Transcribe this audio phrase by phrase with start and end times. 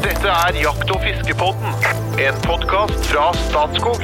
[0.00, 1.74] Dette er Jakt- og fiskepodden,
[2.24, 4.00] en podkast fra Statskog.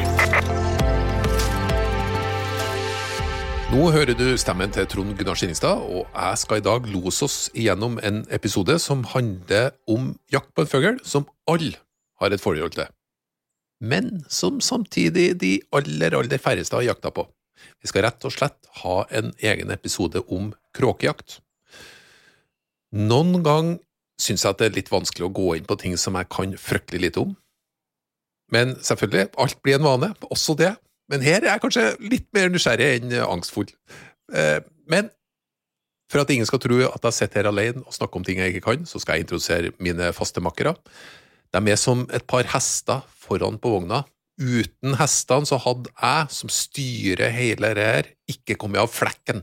[3.72, 7.38] Nå hører du stemmen til Trond Gunnar Skinningstad, og jeg skal i dag lose oss
[7.56, 11.80] igjennom en episode som handler om jakt på en fugl som alle
[12.20, 12.92] har et forhold til,
[13.80, 17.24] men som samtidig de aller, aller færreste har jakta på.
[17.80, 21.40] Vi skal rett og slett ha en egen episode om kråkejakt.
[22.92, 23.78] Noen gang
[24.21, 26.55] syns jeg at det er litt vanskelig å gå inn på ting som jeg kan
[26.61, 27.34] fryktelig lite om.
[28.52, 30.73] Men selvfølgelig, alt blir en vane, også det.
[31.11, 33.69] Men her er jeg kanskje litt mer nysgjerrig enn angstfull.
[34.34, 35.10] Eh, Men
[36.10, 38.55] for at ingen skal tro at jeg sitter her alene og snakker om ting jeg
[38.55, 40.77] ikke kan, så skal jeg introdusere mine faste makkere.
[41.51, 44.05] De er som et par hester foran på vogna.
[44.38, 49.43] Uten hestene så hadde jeg, som styrer hele det her, ikke kommet av flekken.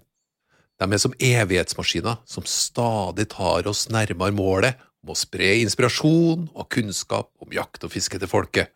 [0.81, 6.69] De er som evighetsmaskiner som stadig tar oss nærmere målet om å spre inspirasjon og
[6.73, 8.71] kunnskap om jakt og fiske til folket.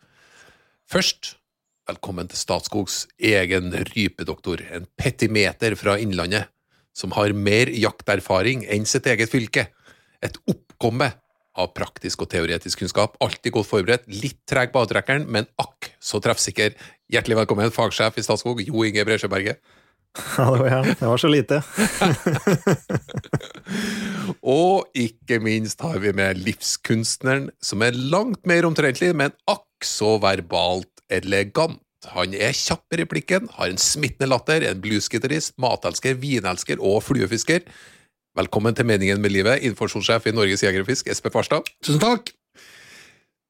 [0.88, 1.34] Først,
[1.88, 6.52] velkommen til Statskogs egen rypedoktor, en petimeter fra Innlandet,
[6.96, 9.68] som har mer jakterfaring enn sitt eget fylke.
[10.24, 11.10] Et oppkomme
[11.58, 16.22] av praktisk og teoretisk kunnskap, alltid godt forberedt, litt treg på avtrekkeren, men akk så
[16.22, 16.76] treffsikker.
[17.10, 19.58] Hjertelig velkommen, fagsjef i Statskog, Jo Inge Bresjøberget.
[20.16, 20.82] Hallo, ja.
[20.82, 21.60] Det var så lite.
[24.42, 30.16] Og ikke minst har vi med livskunstneren, som er langt mer omtrentlig, men akk så
[30.22, 31.82] verbalt elegant.
[32.14, 37.66] Han er kjapp i replikken, har en smittende latter, en bluesgitarist, matelsker, vinelsker og fluefisker.
[38.38, 41.70] Velkommen til Meningen med livet, informasjonssjef i Norges Jegerfisk, Espen Espe Farstad.
[41.82, 42.30] Tusen takk.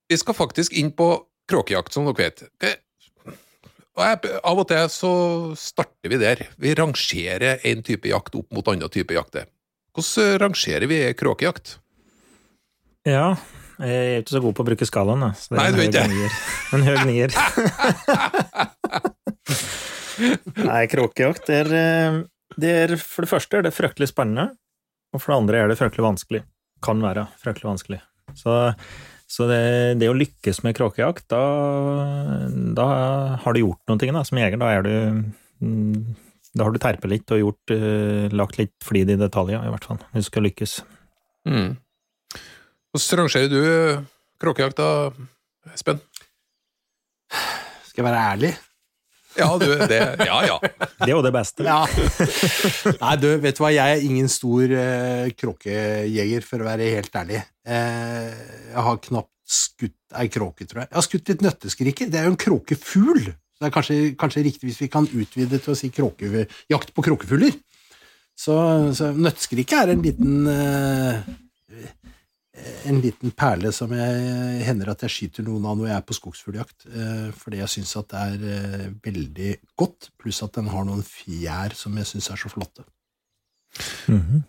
[0.09, 1.11] Vi skal faktisk inn på
[1.48, 2.47] kråkejakt, som dere vet.
[3.98, 5.12] Og jeg, Av og til så
[5.58, 6.44] starter vi der.
[6.62, 9.48] Vi rangerer en type jakt opp mot annen type jakter.
[9.98, 11.78] Hvordan rangerer vi kråkejakt?
[13.08, 13.34] Ja,
[13.82, 15.32] jeg er ikke så god på å bruke skalaen, da.
[15.38, 16.32] Så det Nei, er du er en ikke høy nier.
[16.74, 17.30] En høy nier.
[20.69, 22.19] Nei, kråkejakt er, eh,
[22.58, 24.50] det er For det første er det fryktelig spennende,
[25.14, 26.42] og for det andre er det fryktelig vanskelig.
[26.84, 28.00] Kan være fryktelig vanskelig.
[28.38, 28.54] Så,
[29.28, 29.61] så det,
[30.00, 31.43] det å lykkes med kråkejakt, da,
[32.77, 32.87] da
[33.43, 34.61] har du gjort noe da, som jeger.
[34.61, 34.94] Da er du
[35.61, 36.15] mm,
[36.56, 39.84] Da har du terpet litt og gjort, eh, lagt litt flid i detaljer, i hvert
[39.84, 40.78] fall, hvis du skal lykkes.
[41.49, 41.77] Mm.
[42.88, 44.06] Hvordan rangerer du
[44.41, 44.88] kråkejakta,
[45.75, 46.00] Espen?
[47.28, 48.55] Skal jeg være ærlig?
[49.38, 50.59] Ja, du, det, ja, ja.
[50.99, 51.66] Det er jo det beste.
[51.66, 51.81] Ja.
[53.04, 57.19] Nei, du, vet du hva, jeg er ingen stor eh, kråkejeger, for å være helt
[57.22, 57.43] ærlig.
[57.69, 58.32] Eh,
[58.72, 60.91] jeg har knapt skutt ei kråke, tror jeg.
[60.91, 62.10] Jeg har skutt litt nøtteskriker.
[62.12, 63.22] Det er jo en kråkefugl.
[63.31, 66.93] Så det er kanskje, kanskje riktig hvis vi kan utvide til å si kråke, jakt
[66.94, 67.56] på kråkefugler.
[68.38, 68.55] Så,
[68.94, 71.22] så nøtteskriket er en liten eh,
[72.88, 76.16] en liten perle som jeg hender at jeg skyter noen av når jeg er på
[76.16, 80.86] skogsfugljakt, eh, fordi jeg syns at det er eh, veldig godt, pluss at den har
[80.88, 82.86] noen fjær som jeg syns er så flotte.
[84.10, 84.46] Mhm.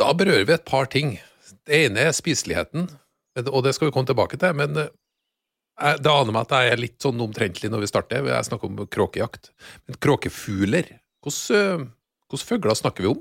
[0.00, 1.18] Da berører vi et par ting.
[1.68, 2.88] Det ene er spiseligheten,
[3.44, 4.56] og det skal vi komme tilbake til.
[4.56, 8.26] Men eh, det aner meg at jeg er litt sånn omtrentlig når vi starter.
[8.26, 9.52] Jeg snakker om kråkejakt.
[9.86, 10.88] Men kråkefugler,
[11.22, 13.20] hvilke fugler snakker vi om?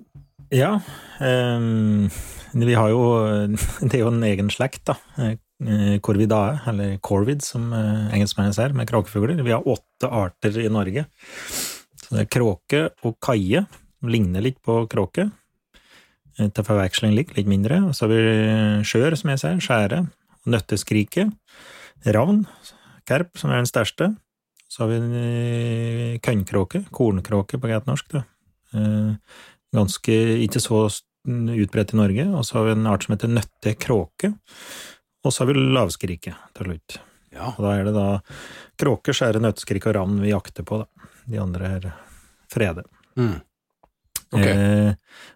[0.52, 0.80] Ja,
[1.24, 2.10] ehm,
[2.54, 3.02] vi har jo
[3.88, 4.98] Det er jo en egen slekt, da.
[5.62, 9.44] Eh, Corvidae, eller corvid, som eh, engelskmennene sier, med kråkefugler.
[9.46, 11.06] Vi har åtte arter i Norge.
[12.02, 13.66] Så det er kråke og kaie,
[14.02, 15.28] ligner litt på kråke.
[16.40, 17.84] Eh, Til forveksling litt, litt mindre.
[17.94, 20.02] Så har vi skjør, som jeg sier, skjære,
[20.50, 21.30] nøtteskrike,
[22.10, 22.44] ravn,
[23.10, 24.10] kerp, som er den største.
[24.72, 28.22] Så har vi kønnkråke, kornkråke på greit norsk, da.
[29.76, 30.16] Ganske
[30.48, 30.86] ikke så
[31.28, 32.28] utbredt i Norge.
[32.36, 34.34] Og så har vi en art som heter nøttekråke.
[35.24, 36.98] Og så har vi lavskrike til slutt.
[37.32, 37.54] Ja.
[37.54, 38.08] Og da er det da
[38.82, 41.08] kråke, skjære, nøtteskrik og ravn vi jakter på, da.
[41.32, 41.88] De andre er
[42.52, 42.84] frede.
[43.16, 43.38] Mm.
[44.32, 44.52] Okay.
[44.52, 44.94] Eh,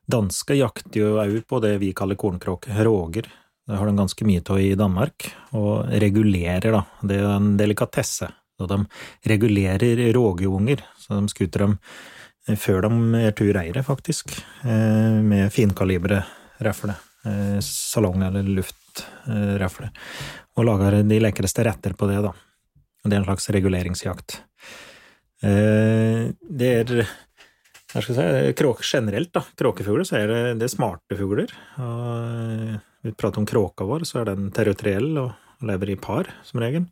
[0.08, 3.30] danske jakter jo òg på det vi kaller kornkråke, råger.
[3.66, 5.28] Det har de ganske mye av i Danmark,
[5.58, 6.84] og regulerer, da.
[7.02, 8.30] Det er en delikatesse.
[8.56, 8.78] Så de
[9.28, 11.80] regulerer rågeunger, så de skuter dem
[12.54, 16.24] før de er tur eiere, faktisk, eh, med finkalibre
[16.62, 16.96] rifle.
[17.26, 19.90] Eh, salong- eller luftrifle.
[20.58, 22.32] Og lager de lekreste retter på det, da.
[23.04, 24.42] Det er en slags reguleringsjakt.
[25.44, 27.08] Eh, Det er
[27.96, 29.42] hva skal jeg si, kråk, generelt, da.
[29.56, 31.52] Kråkefugler, så er det, det er smarte fugler.
[31.80, 35.32] Og vi prater om kråka vår, så er den territoriell og
[35.66, 36.90] lever i par, som regel.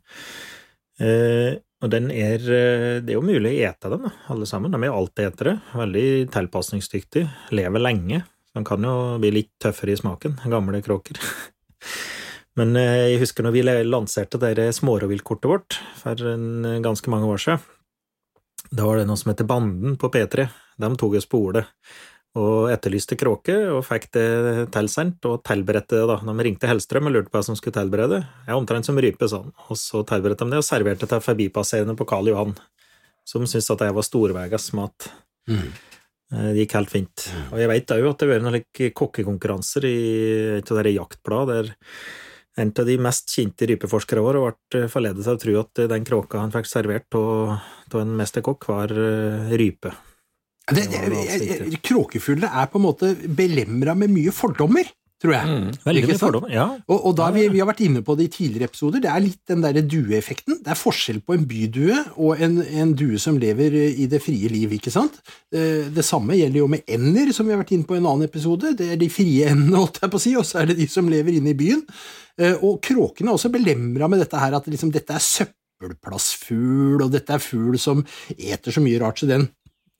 [0.98, 4.72] Eh, og den er Det er jo mulig å ete dem, alle sammen.
[4.72, 8.22] De er altetere, veldig tilpasningsdyktige, lever lenge.
[8.54, 11.20] De kan jo bli litt tøffere i smaken, gamle kråker.
[12.58, 17.26] Men eh, jeg husker når vi lanserte det smårovviltkortet vårt for en, eh, ganske mange
[17.26, 17.64] år siden.
[18.70, 20.46] Da var det noe som heter Banden på P3.
[20.78, 21.66] De tok oss på ordet
[22.34, 24.26] og etterlyste kråke, og fikk det
[24.74, 26.16] tilsendt, og tilberedte det, da.
[26.26, 28.24] De ringte Hellstrøm og lurte på hva som skulle tilberede.
[28.48, 29.52] Jeg omtrent som rype, sånn.
[29.68, 32.56] Og så tilberedte de det, og serverte til forbipasserende på Karl Johan,
[33.28, 35.08] som syntes at det var storvegas mat.
[35.46, 35.68] Mm.
[36.34, 37.28] Eh, Det gikk helt fint.
[37.52, 39.98] Og jeg veit òg at det har vært noen kokkekonkurranser i
[40.58, 41.74] et av de jaktblad der
[42.56, 46.38] en av de mest kjente rypeforskere våre ble forledet til å tro at den kråka
[46.38, 47.56] han fikk servert av
[47.94, 49.92] av en mesterkokk, var eh, rype.
[50.72, 54.86] Det, Det kråkefugler er på en måte belemra med mye fordommer,
[55.20, 55.48] tror jeg.
[55.48, 55.66] Mm.
[55.84, 56.50] Veldig mye fordommer.
[56.52, 56.64] Ja.
[56.88, 59.22] Og, og da vi, vi har vært inne på det i tidligere episoder, det er
[59.24, 60.58] litt den derre dueeffekten.
[60.64, 64.20] Det er forskjell på en bydue og en, en due som lever eh, i det
[64.24, 65.20] frie liv, ikke sant?
[65.52, 68.08] Eh, Det samme gjelder jo med ender, som vi har vært inne på i en
[68.10, 68.72] annen episode.
[68.80, 70.88] Det er de frie endene, holdt jeg på å si, og så er det de
[70.92, 71.84] som lever inne i byen.
[72.40, 77.12] Eh, Og kråkene er også belemra med dette her, at liksom, dette er søppelplassfugl, og
[77.14, 78.00] dette er fugl som
[78.36, 79.48] eter så mye rart, så den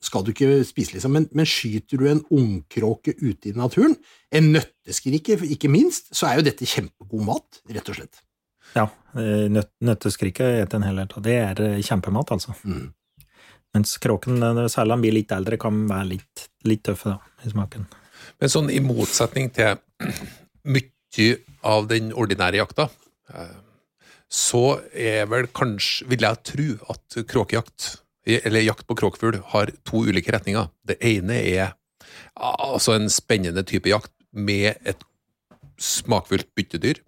[0.03, 1.15] skal du ikke spise, liksom.
[1.15, 3.95] Men, men skyter du en ungkråke ute i naturen,
[4.35, 8.21] en nøtteskrike ikke minst, så er jo dette kjempegod mat, rett og slett.
[8.75, 8.85] ja.
[9.49, 11.25] nøt, nøtteskrike spiser en hel del av.
[11.25, 12.55] Det er eh, kjempemat, altså.
[12.67, 12.89] Mm.
[13.75, 17.51] Mens kråken, eh, særlig den blir litt eldre, kan være litt, litt tøffe da, i
[17.51, 17.87] smaken.
[18.41, 19.77] Men sånn i motsetning til
[20.65, 21.29] mye
[21.65, 22.89] av den ordinære jakta,
[23.33, 23.55] eh,
[24.31, 27.91] så er vel kanskje, vil jeg tro, at kråkejakt,
[28.25, 30.69] eller jakt på kråkfugl, har to ulike retninger.
[30.87, 31.75] Det ene er
[32.35, 35.03] altså en spennende type jakt med et
[35.81, 37.01] smakfullt byttedyr.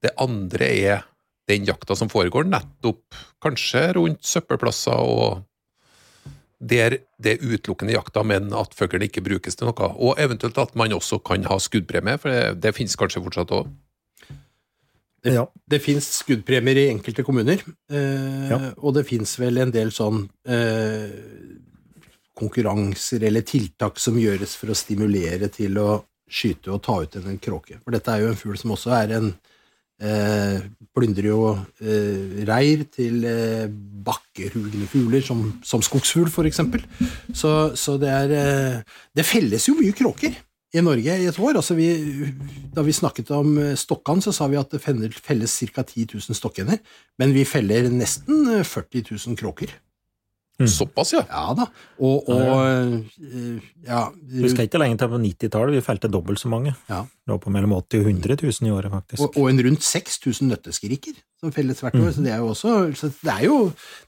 [0.00, 1.06] Det andre er
[1.50, 5.46] den jakta som foregår nettopp kanskje rundt søppelplasser og
[6.60, 9.86] der det er utelukkende jakta, men at fuglen ikke brukes til noe.
[9.96, 13.70] Og eventuelt at man også kan ha skuddpremie, for det, det finnes kanskje fortsatt òg.
[15.22, 15.44] Det, Ja.
[15.68, 17.60] det fins skuddpremier i enkelte kommuner,
[17.92, 18.58] eh, Ja.
[18.78, 21.10] og det fins vel en del sånn eh,
[22.40, 27.26] konkurranser eller tiltak som gjøres for å stimulere til å skyte og ta ut en,
[27.34, 27.80] en kråke.
[27.84, 29.32] For dette er jo en fugl som også er en
[30.00, 30.60] eh,
[30.96, 31.42] Plyndrer jo
[31.84, 36.82] eh, reir til eh, bakkehugne fugler, som, som skogsfugl, eksempel.
[37.36, 38.80] Så, så det er eh,
[39.14, 40.34] Det felles jo mye kråker
[40.72, 41.58] i Norge i et år.
[41.58, 41.88] Altså vi,
[42.74, 45.82] da vi snakket om eh, stokkene, så sa vi at det felles ca.
[45.82, 46.78] 10 000 stokkender,
[47.18, 49.72] men vi feller nesten eh, 40 000 kråker.
[50.60, 50.68] Mm.
[50.68, 51.22] Såpass, ja.
[51.30, 51.64] Ja da.
[52.04, 56.50] Og, og eh, ja, Vi skal ikke lenger til på 90-tallet, vi felte dobbelt så
[56.52, 56.74] mange.
[56.90, 57.00] Ja.
[57.30, 59.22] Var på mellom 80 og 100 000 i året, faktisk.
[59.24, 62.10] og, og en rundt 6000 nøtteskriker som felles hvert år.
[62.12, 63.60] Så det er jo også så det er jo,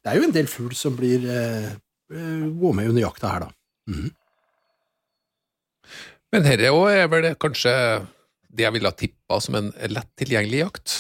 [0.05, 1.71] det er jo en del fugl som blir eh,
[2.13, 3.55] eh, går med under jakta her, da.
[3.93, 4.11] Mhm.
[6.33, 7.73] Men dette òg er vel kanskje
[8.53, 10.95] det jeg ville ha tippa som en lett tilgjengelig jakt.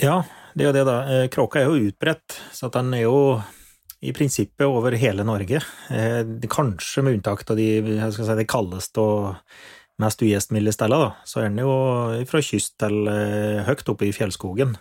[0.00, 0.22] Ja,
[0.54, 0.98] det er jo det, da.
[1.06, 3.18] Eh, Kråka er jo utbredt, så den er jo
[4.00, 5.60] i prinsippet over hele Norge.
[5.92, 7.68] Eh, Kanskje med unntak av de,
[8.14, 11.12] si, de kaldeste og mest ugjestmilde stedene.
[11.28, 11.74] Så er den jo
[12.30, 14.74] fra kyst til eh, høyt oppe i fjellskogen.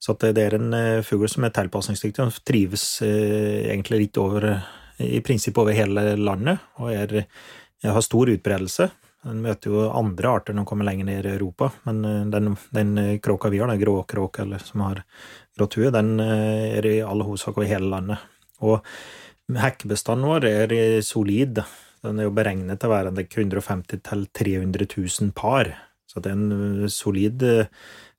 [0.00, 0.72] Så det er en
[1.04, 4.46] fugl som er tilpasningsdyktig og trives egentlig litt over
[4.96, 7.26] i prinsippet over hele landet, og er,
[7.88, 8.90] har stor utbredelse.
[9.24, 12.54] Den møter jo andre arter når den kommer lenger ned i Europa, men eh, den,
[12.76, 12.94] den
[13.24, 15.02] kråka vi har, den gråkråka som har
[15.58, 18.24] grått hue, den eh, er i all hovedsak over hele landet.
[18.64, 18.80] Og
[19.60, 21.60] hekkebestanden vår er eh, solid.
[22.00, 25.74] Den er jo beregnet til å være 150 000-300 000 par,
[26.08, 27.68] så det er en eh, solid, eh,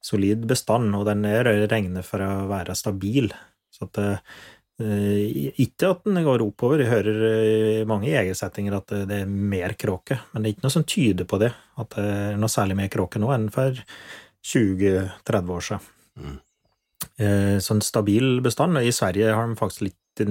[0.05, 3.31] solid bestand, og den er regnet for å være stabil.
[3.73, 4.37] Så at eh,
[4.81, 6.81] ikke at den går oppover.
[6.83, 7.23] Jeg hører
[7.81, 11.27] i mange jegersettinger at det er mer kråke, men det er ikke noe som tyder
[11.29, 13.77] på det, at det er noe særlig mer kråke nå enn for
[14.51, 15.91] 20-30 år siden.
[16.21, 16.39] Mm.
[17.61, 18.79] Sånn stabil bestand.
[18.81, 20.23] I Sverige har de faktisk litt,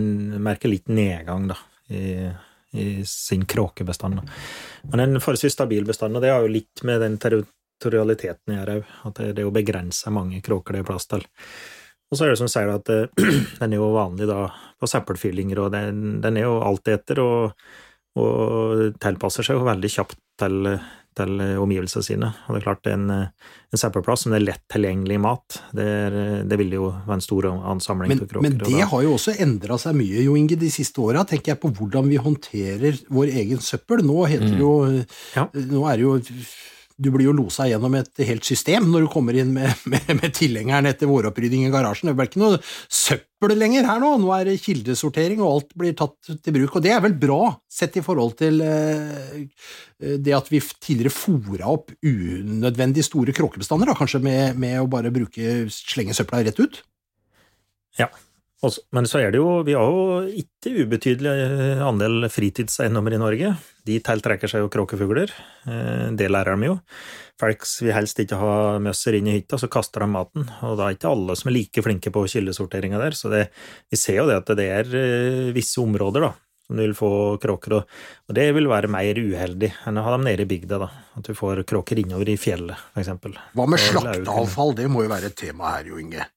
[0.42, 1.57] merker litt nedgang da,
[1.90, 2.30] i,
[2.75, 4.21] i sin kråkebestand.
[4.21, 4.38] Da.
[4.92, 8.78] Men en forholdsvis stabil bestand, og det har jo litt med den territorialiteten å gjøre
[8.80, 11.26] òg, at det, det er jo begrensa mange kråker det er plass til.
[12.11, 13.07] Og så er det som sier at eh,
[13.61, 14.49] den er jo vanlig da
[14.81, 17.69] på søppelfyllinger, og den, den er jo alltid etter, og,
[18.19, 20.71] og tilpasser seg jo veldig kjapt til,
[21.21, 22.31] til omgivelsene sine.
[22.49, 26.17] Og det er klart, en, en søppelplass som det er lett tilgjengelig mat, det, er,
[26.49, 28.47] det vil jo være en stor ansamling Men, av kråker.
[28.49, 31.26] men det har jo også endra seg mye, Jo Inge, de siste åra.
[31.29, 34.02] Tenker jeg på hvordan vi håndterer vår egen søppel.
[34.09, 34.75] Nå heter det jo
[35.37, 35.47] Ja.
[35.52, 36.17] Nå er det jo
[37.00, 40.37] du blir jo losa gjennom et helt system når du kommer inn med, med, med
[40.37, 42.11] tilhengeren etter våropprydding i garasjen.
[42.11, 42.61] Det blir ikke noe
[42.92, 46.76] søppel lenger her nå, nå er det kildesortering, og alt blir tatt til bruk.
[46.76, 49.45] Og det er vel bra, sett i forhold til eh,
[50.21, 55.12] det at vi tidligere fora opp unødvendig store kråkebestander, da, kanskje med, med å bare
[55.14, 56.83] bruke, slenge søpla rett ut?
[57.99, 58.09] Ja,
[58.67, 63.21] også, men så er det jo, vi har jo ikke ubetydelig eh, andel fritidseiendommer i
[63.23, 63.55] Norge.
[63.88, 65.33] De tiltrekker seg jo kråkefugler.
[65.64, 66.76] Eh, det lærer de jo.
[67.40, 68.52] Folk vil helst ikke ha
[68.85, 70.45] møsser inn i hytta, så kaster de maten.
[70.67, 73.17] Og da er ikke alle som er like flinke på kildesorteringa der.
[73.17, 73.47] Så det,
[73.88, 76.35] vi ser jo det at det er eh, visse områder da,
[76.67, 80.26] som du vil få kråker, og det vil være mer uheldig enn å ha dem
[80.29, 80.83] nede i bygda.
[80.85, 83.09] da, At du får kråker innover i fjellet, f.eks.
[83.57, 86.29] Hva med slakteavfall, det må jo være et tema her, Jo Inge?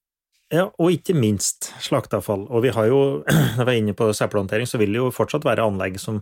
[0.54, 2.44] Ja, og ikke minst slakteavfall.
[2.54, 3.00] Og vi har jo,
[3.58, 6.20] når vi er inne på søppelhåndtering, så vil det jo fortsatt være anlegg som,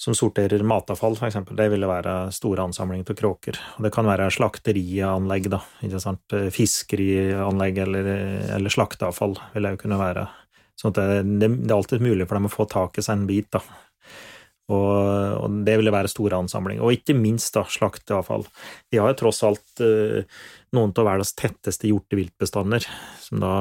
[0.00, 1.38] som sorterer matavfall, f.eks.
[1.56, 3.60] Det ville være store ansamlinger av kråker.
[3.78, 6.36] Og det kan være slakterianlegg, da, ikke sant.
[6.52, 8.10] Fiskerianlegg eller,
[8.58, 10.28] eller slakteavfall vil det jo kunne være.
[10.80, 11.06] Så det,
[11.40, 13.64] det, det, er alltid mulig for dem å få tak i seg en bit, da.
[14.70, 14.92] Og,
[15.40, 16.84] og, det ville være store ansamlinger.
[16.84, 18.44] Og ikke minst da, slakteavfall.
[18.92, 20.22] Vi har jo tross alt uh,
[20.76, 22.86] noen av verdens tetteste hjorteviltbestander,
[23.22, 23.54] som da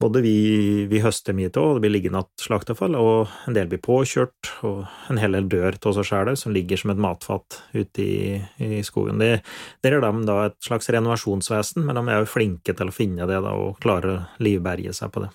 [0.00, 3.70] både vi, vi høster mye av, og det blir liggende igjen slakteavfall, og en del
[3.70, 7.60] blir påkjørt, og en hel del dør av seg sjæl, som ligger som et matfat
[7.72, 9.22] ute i, i skogen.
[9.22, 9.40] Det,
[9.86, 13.28] der er de da et slags renovasjonsvesen, men de er jo flinke til å finne
[13.30, 15.32] det da, og klare å livberge seg på det.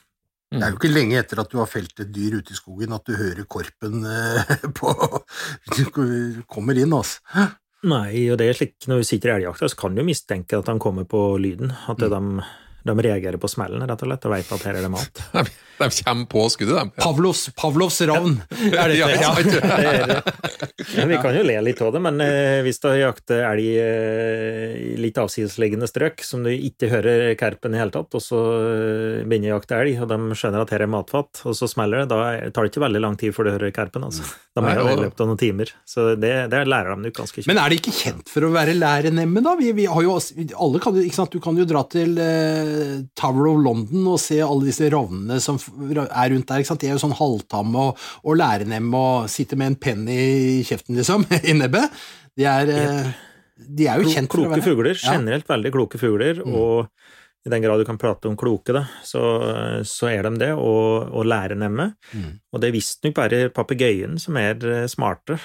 [0.52, 2.92] Det er jo ikke lenge etter at du har felt et dyr ute i skogen
[2.92, 4.92] at du hører korpen eh, på
[6.52, 7.48] kommer inn, altså.
[7.82, 10.68] Nei, og det er slik når vi sitter i elgjakta, så kan du mistenke at
[10.70, 11.74] de kommer på lyden.
[11.90, 12.12] At mm.
[12.14, 12.46] de,
[12.84, 15.22] de, reagerer på smellen, rett og slett, og vet at her er det mat.
[15.82, 17.02] De kommer på skuddet, de.
[17.02, 18.36] Pavlos, Pavlovs ravn!
[18.70, 19.32] Er det ja, ja,
[20.94, 24.76] ja, vi kan jo le litt av det, men eh, hvis du jakter elg eh,
[24.78, 29.24] i litt avsidesliggende strøk, som du ikke hører kerpen i hele tatt, og så eh,
[29.26, 32.12] begynner å jakte elg, og de skjønner at her er matfat, og så smeller det,
[32.14, 34.06] da tar det ikke veldig lang tid før du hører kerpen.
[34.06, 34.30] altså.
[34.52, 35.70] Da må jo i løpet av noen timer.
[35.88, 37.48] Så det, det lærer de nok ganske kjapt.
[37.48, 39.56] Men er det ikke kjent for å være lærenemme, da?
[39.60, 40.18] Vi, vi har jo,
[40.60, 41.32] alle kan, ikke sant?
[41.32, 42.71] Du kan jo dra til uh,
[43.18, 46.62] Tower of London og se alle disse ravnene som er rundt der.
[46.62, 46.84] ikke sant?
[46.84, 51.00] De er jo sånn halvtamme og, og lærenemme og sitter med en penn i kjeften,
[51.00, 52.02] liksom, i nebbet.
[52.38, 52.72] De er,
[53.62, 55.02] de er jo kjent for å være Kloke fugler.
[55.02, 56.46] Generelt veldig kloke fugler.
[56.46, 56.56] Mm.
[56.56, 56.88] og
[57.46, 59.22] i den grad du kan prate om kloke, da, så,
[59.88, 61.88] så er de det, og, og lærenemme.
[62.14, 62.36] Mm.
[62.54, 65.38] Og det er visstnok bare papegøyen som er smartere smarte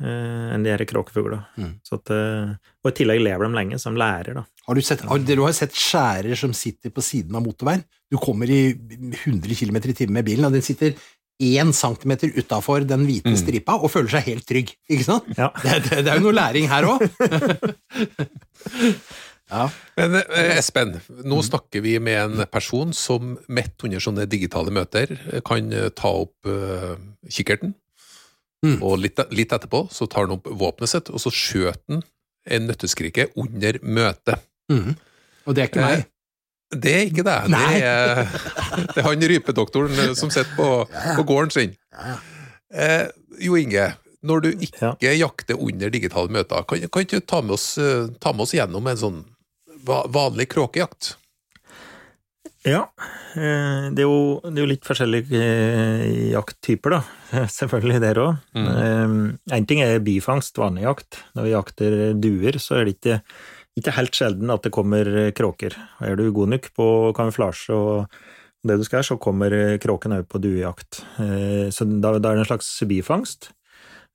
[0.00, 1.42] eh, enn de her kråkefuglene.
[1.60, 1.74] Mm.
[2.16, 4.46] Eh, og i tillegg lever de lenge, de lærer, da.
[4.66, 7.82] Har du, sett, har, du har sett skjærer som sitter på siden av motorveien.
[8.12, 10.94] Du kommer i 100 km i timen med bilen, og den sitter
[11.42, 13.38] én centimeter utafor den hvite mm.
[13.40, 14.70] stripa og føler seg helt trygg.
[14.90, 15.26] Ikke sant?
[15.38, 15.50] Ja.
[15.64, 17.02] Det, det, det, er jo noe læring her òg.
[19.52, 19.66] ja.
[19.98, 20.94] Men eh, Espen,
[21.26, 25.16] nå snakker vi med en person som midt under sånne digitale møter
[25.46, 26.94] kan eh, ta opp uh,
[27.28, 27.74] kikkerten,
[28.64, 28.78] mm.
[28.78, 32.06] og litt, litt, etterpå så tar han opp våpenet sitt, og så skjøter han
[32.52, 34.48] en nøtteskrike under møtet.
[34.72, 34.96] Mm.
[35.46, 36.00] Og det er ikke meg?
[36.00, 36.08] Eh,
[36.72, 37.38] det er ikke det.
[37.52, 38.22] Det er,
[38.94, 41.74] det er, han rypedoktoren eh, som sitter på, på, gården sin.
[42.72, 43.08] Eh,
[43.42, 43.90] jo Inge,
[44.24, 48.08] når du ikke jakter under digitale møter, kan, kan ikke du ta med, oss, eh,
[48.22, 49.20] ta med oss gjennom en sånn
[49.84, 51.16] vanlig kråkejakt?
[52.62, 52.84] Ja,
[53.34, 55.46] det er, jo, det er jo litt forskjellige
[56.30, 57.00] jakttyper, da.
[57.58, 58.36] Selvfølgelig der òg.
[58.54, 59.32] Mm.
[59.50, 61.18] En ting er bifangst, vanlig jakt.
[61.34, 63.18] Når vi jakter duer, så er det ikke
[63.78, 65.76] ikke helt sjelden at det kommer kråker.
[66.04, 66.86] Er du god nok på
[67.16, 68.16] kamuflasje og
[68.62, 71.02] det du skal, så kommer kråken òg på duejakt.
[71.18, 73.50] Eh, så da, er det en slags bifangst.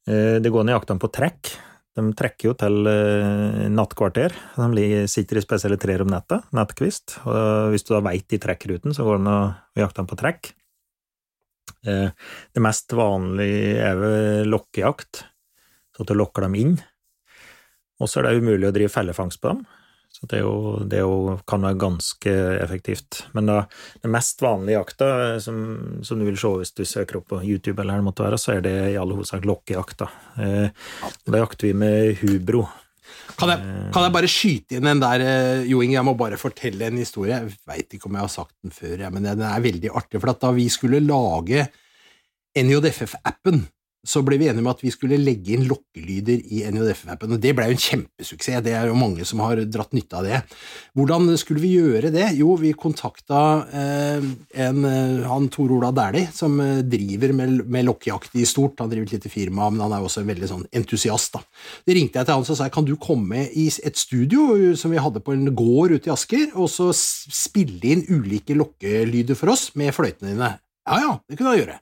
[0.08, 1.52] Eh, det går ned jaktene på trekk.
[1.98, 4.36] De trekker jo til eh, nattkvarter.
[4.56, 7.18] De sitter i spesielle trær om netta, nettkvist.
[7.28, 10.20] Og hvis du da veit de trekkruten, så går det an å jakte dem på
[10.22, 10.54] trekk.
[11.88, 15.22] Det mest vanlige er ved lokkejakt,
[15.96, 16.74] så at du lokker dem inn.
[17.98, 19.66] Og så er det umulig å drive fellefangst på dem.
[20.14, 20.54] Så det, jo,
[20.90, 23.22] det jo, kan være ganske effektivt.
[23.38, 23.58] Men da,
[24.02, 25.10] den mest vanlige jakta,
[25.44, 25.60] som,
[26.06, 28.56] som, du vil se hvis du søker opp på YouTube, eller det måtte være, så
[28.56, 30.10] er det i all hovedsak lokkejakta.
[30.42, 30.90] Eh,
[31.28, 32.66] da jakter vi med hubro.
[33.38, 33.62] Kan jeg,
[33.94, 35.22] kan jeg, bare skyte inn den der,
[35.70, 36.00] Jo Inge?
[36.00, 37.38] jeg må bare fortelle en historie.
[37.38, 40.20] Jeg veit ikke om jeg har sagt den før, men den er veldig artig.
[40.24, 41.68] For da vi skulle lage
[42.58, 43.68] NJFF-appen
[44.08, 47.54] så ble vi enige om at vi skulle legge inn lokkelyder i NJF-appen, og det
[47.58, 48.64] ble jo en kjempesuksess.
[48.64, 50.42] Det er jo mange som har dratt nytte av det.
[50.98, 52.30] Hvordan skulle vi gjøre det?
[52.38, 54.28] Jo, vi kontakta eh,
[54.64, 58.80] en, eh, han Tor Ola Dæhlie, som eh, driver med, med lokkejakt i stort.
[58.84, 61.36] Han driver et lite firma, men han er også en veldig sånn entusiast.
[61.36, 61.44] da.
[61.88, 65.02] Det ringte jeg til han og sa kan du komme i et studio som vi
[65.02, 69.70] hadde på en gård ute i Asker, og så spille inn ulike lokkelyder for oss
[69.76, 70.54] med fløytene dine?
[70.88, 71.82] Ja ja, det kunne jeg gjøre.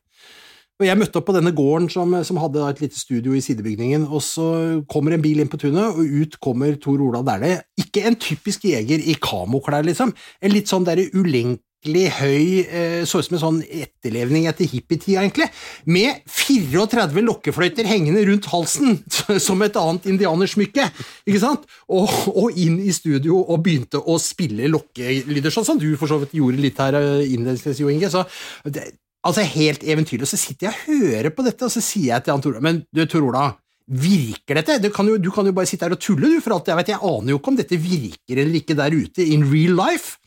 [0.76, 4.10] Og Jeg møtte opp på denne gården som, som hadde et lite studio i sidebygningen,
[4.12, 4.48] og så
[4.92, 7.62] kommer en bil inn på tunet, og ut kommer Tor Ola Dæhlie.
[7.80, 10.12] Ikke en typisk jeger i kamoklær, liksom.
[10.44, 15.24] En litt sånn derre ulenkelig høy, eh, så ut som en sånn etterlevning etter hippietida,
[15.24, 15.48] egentlig,
[15.88, 19.00] med 34 lokkefløyter hengende rundt halsen,
[19.48, 20.90] som et annet indianersmykke,
[21.24, 21.64] ikke sant?
[21.88, 26.20] Og, og, inn i studio og begynte å spille lokkelyder, sånn som du for så
[26.26, 28.12] vidt gjorde litt her eh, innledningsvis, Jo Inge.
[28.12, 28.28] Så
[28.68, 28.90] det,
[29.26, 30.28] Altså, helt eventyrlig.
[30.28, 32.60] Og så sitter jeg og hører på dette, og så sier jeg til han Tor
[32.64, 33.48] Men du, Tor Ola,
[33.86, 34.78] virker dette?
[34.84, 36.80] Du kan, jo, du kan, jo, bare sitte her og tulle, du, for alt jeg
[36.82, 36.94] vet.
[36.94, 40.20] Jeg aner jo ikke om dette virker eller ikke der ute, in real life.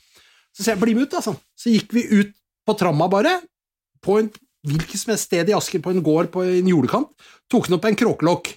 [0.55, 1.37] Så sier jeg, bli med ut, altså.
[1.59, 2.35] Så gikk vi ut
[2.67, 3.39] på tramma, bare,
[4.05, 4.33] på en
[4.69, 7.13] hvilket som helst sted i Asker, på en gård på en jordekant,
[7.51, 8.51] tok den opp en kråkelokk.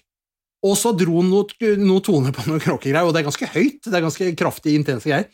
[0.66, 3.80] Og så dro han noen noe toner på noen kråkegreier, og det er ganske høyt,
[3.86, 5.30] det er ganske kraftig, intense greier.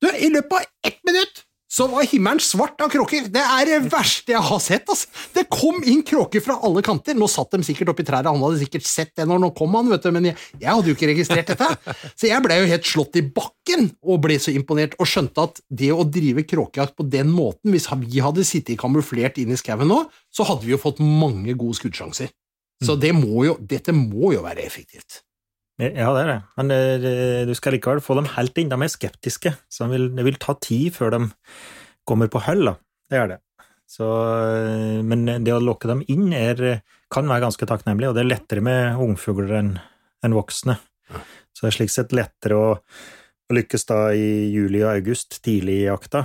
[0.00, 1.42] Du, I løpet av ett minutt
[1.72, 3.30] så var himmelen svart av kråker.
[3.32, 4.84] Det er det verste jeg har sett.
[4.92, 5.08] Altså.
[5.32, 7.16] Det kom inn kråker fra alle kanter.
[7.16, 9.88] Nå satt de sikkert oppi trærne, han hadde sikkert sett det når nå kom han,
[9.92, 11.96] vet du, men jeg, jeg hadde jo ikke registrert dette.
[12.12, 15.64] Så jeg ble jo helt slått i bakken og ble så imponert, og skjønte at
[15.72, 19.88] det å drive kråkejakt på den måten, hvis vi hadde sittet kamuflert inn i skauen
[19.88, 20.02] nå,
[20.32, 22.32] så hadde vi jo fått mange gode skuddsjanser.
[22.82, 25.22] Så det må jo, dette må jo være effektivt.
[25.80, 27.12] Ja, det er det, men det,
[27.48, 28.68] du skal likevel få dem helt inn.
[28.70, 31.22] De er skeptiske, så det vil, det vil ta tid før de
[32.08, 32.74] kommer på hull, da.
[33.10, 33.38] Det er det.
[33.88, 38.24] Så, uh, men det å lokke dem inn er, kan være ganske takknemlig, og det
[38.24, 39.74] er lettere med ungfugler enn
[40.22, 40.78] en voksne.
[41.52, 45.82] Så det er slik sett lettere å, å lykkes da i juli og august, tidlig
[45.82, 46.24] i jakta,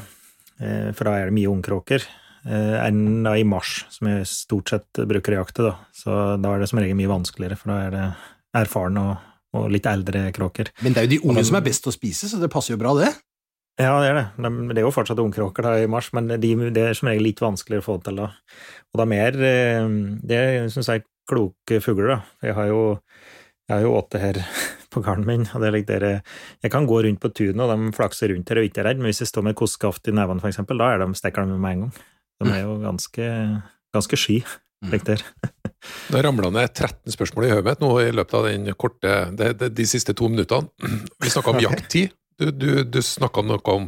[0.57, 2.05] for da er det mye ungkråker
[2.47, 5.65] enn da i mars, som jeg stort sett bruker i jakte.
[5.65, 5.73] Da.
[5.93, 8.05] Så da er det som regel mye vanskeligere, for da er det
[8.61, 10.71] erfarne og og litt eldre kråker.
[10.83, 12.75] Men det er jo de unge de, som er best å spise, så det passer
[12.75, 13.13] jo bra, det?
[13.77, 14.25] Ja, det er det.
[14.41, 17.27] De, det er jo fortsatt ungkråker da i mars, men de, det er som regel
[17.29, 18.31] litt vanskeligere å få til da.
[18.89, 19.91] Og det er mer eh,
[20.25, 22.47] Det er, syns jeg, kloke fugler, da.
[22.49, 22.81] Jeg har jo,
[23.67, 24.41] jeg har jo åtte her
[24.93, 26.07] på garden min, og det er like der,
[26.65, 29.01] Jeg kan gå rundt på tunet, og de flakser rundt her og ikke er redd,
[29.03, 31.59] men hvis jeg står med kosteskaft i nevene, for eksempel, da er de, stikker de
[31.59, 32.05] med en gang.
[32.41, 33.27] De er jo ganske,
[33.93, 34.41] ganske sky,
[34.85, 35.07] slik
[36.11, 39.51] Da ramla ned 13 spørsmål i hodet mitt nå i løpet av den korte, de,
[39.57, 40.69] de, de siste to minuttene.
[41.23, 42.13] Vi snakka om jakttid.
[42.37, 43.87] Du, du, du snakka noe om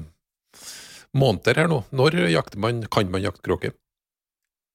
[1.17, 1.83] måneder her nå.
[1.93, 3.73] Når jakter man, kan man jakte kråke?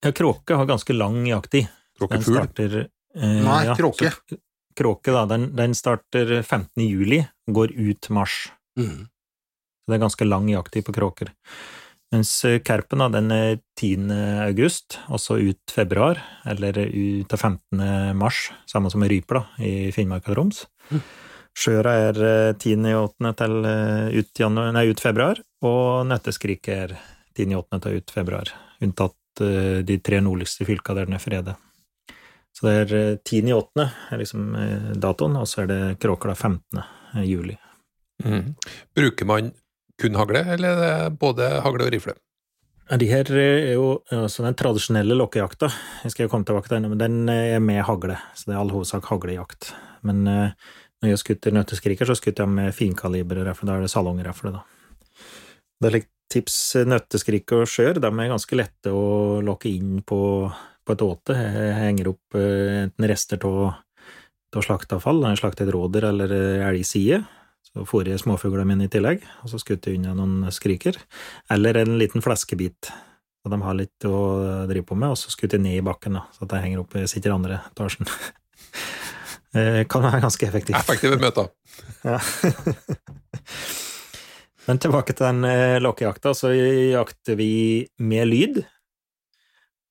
[0.05, 1.71] Ja, kråke har ganske lang jakttid.
[1.99, 2.85] Kråkefugl?
[3.15, 4.11] Eh, Nei, ja, kråke.
[4.11, 4.39] Så,
[4.77, 5.25] kråke, da.
[5.31, 6.83] Den, den, starter 15.
[6.85, 8.53] juli går ut mars.
[8.79, 9.07] Mm.
[9.07, 11.33] Så det er ganske lang jakttid på kråker.
[12.13, 14.11] Mens eh, Kerpen da, den er 10.
[14.45, 17.83] august, også ut februar, eller ut til 15.
[18.19, 20.65] mars, samme som ryper da, i Finnmark og Troms.
[20.91, 21.03] Skjøra
[21.55, 22.23] Sjøra er
[22.61, 22.95] 10.8.
[23.31, 26.97] Eh, til eh, ut, januar, nei, ut februar, og nøtteskrik er
[27.35, 27.83] 10.8.
[27.83, 31.57] til ut februar, unntatt de tre nordligste fylka der den er fredet.
[32.55, 33.87] Så det er 10.8.
[34.15, 34.53] er liksom
[35.03, 36.85] datoen, og så er det kråker da 15.
[37.27, 37.57] juli.
[38.23, 38.53] Mm.
[38.95, 39.51] Bruker man
[40.01, 42.17] kun hagle, eller er det både hagle og rifle?
[43.01, 45.71] De her er jo også den tradisjonelle lokkejakta,
[46.05, 48.61] jeg skal jo komme tilbake til den, men den er med hagle, så det er
[48.61, 49.71] all hovedsak haglejakt.
[50.05, 54.61] Men når jeg skutter nøtteskriker, så skutter jeg med finkaliberrefle, da er det salongrefle, da.
[55.81, 60.21] Det er litt tips nøtteskriker og skjør, de er ganske lette å lokke inn på,
[60.85, 61.37] på et åte.
[61.41, 66.37] Jeg henger opp enten rester av slakteavfall, slaktet rådyr eller
[66.69, 67.23] elgside,
[67.75, 70.99] så fôrer jeg småfuglene mine i tillegg, og så skutter jeg unna noen skriker.
[71.51, 72.91] Eller en liten fleskebit,
[73.43, 74.19] så de har litt å
[74.71, 76.85] drive på med, og så skutter jeg ned i bakken, da, så at jeg henger
[76.85, 78.11] oppe, sitter i andre etasjen.
[79.55, 80.79] Det kan være ganske effektivt.
[80.81, 81.51] Effektive møter.
[82.05, 82.21] Ja.
[84.65, 88.63] Men tilbake til den eh, lokkejakta, så jakter vi med lyd,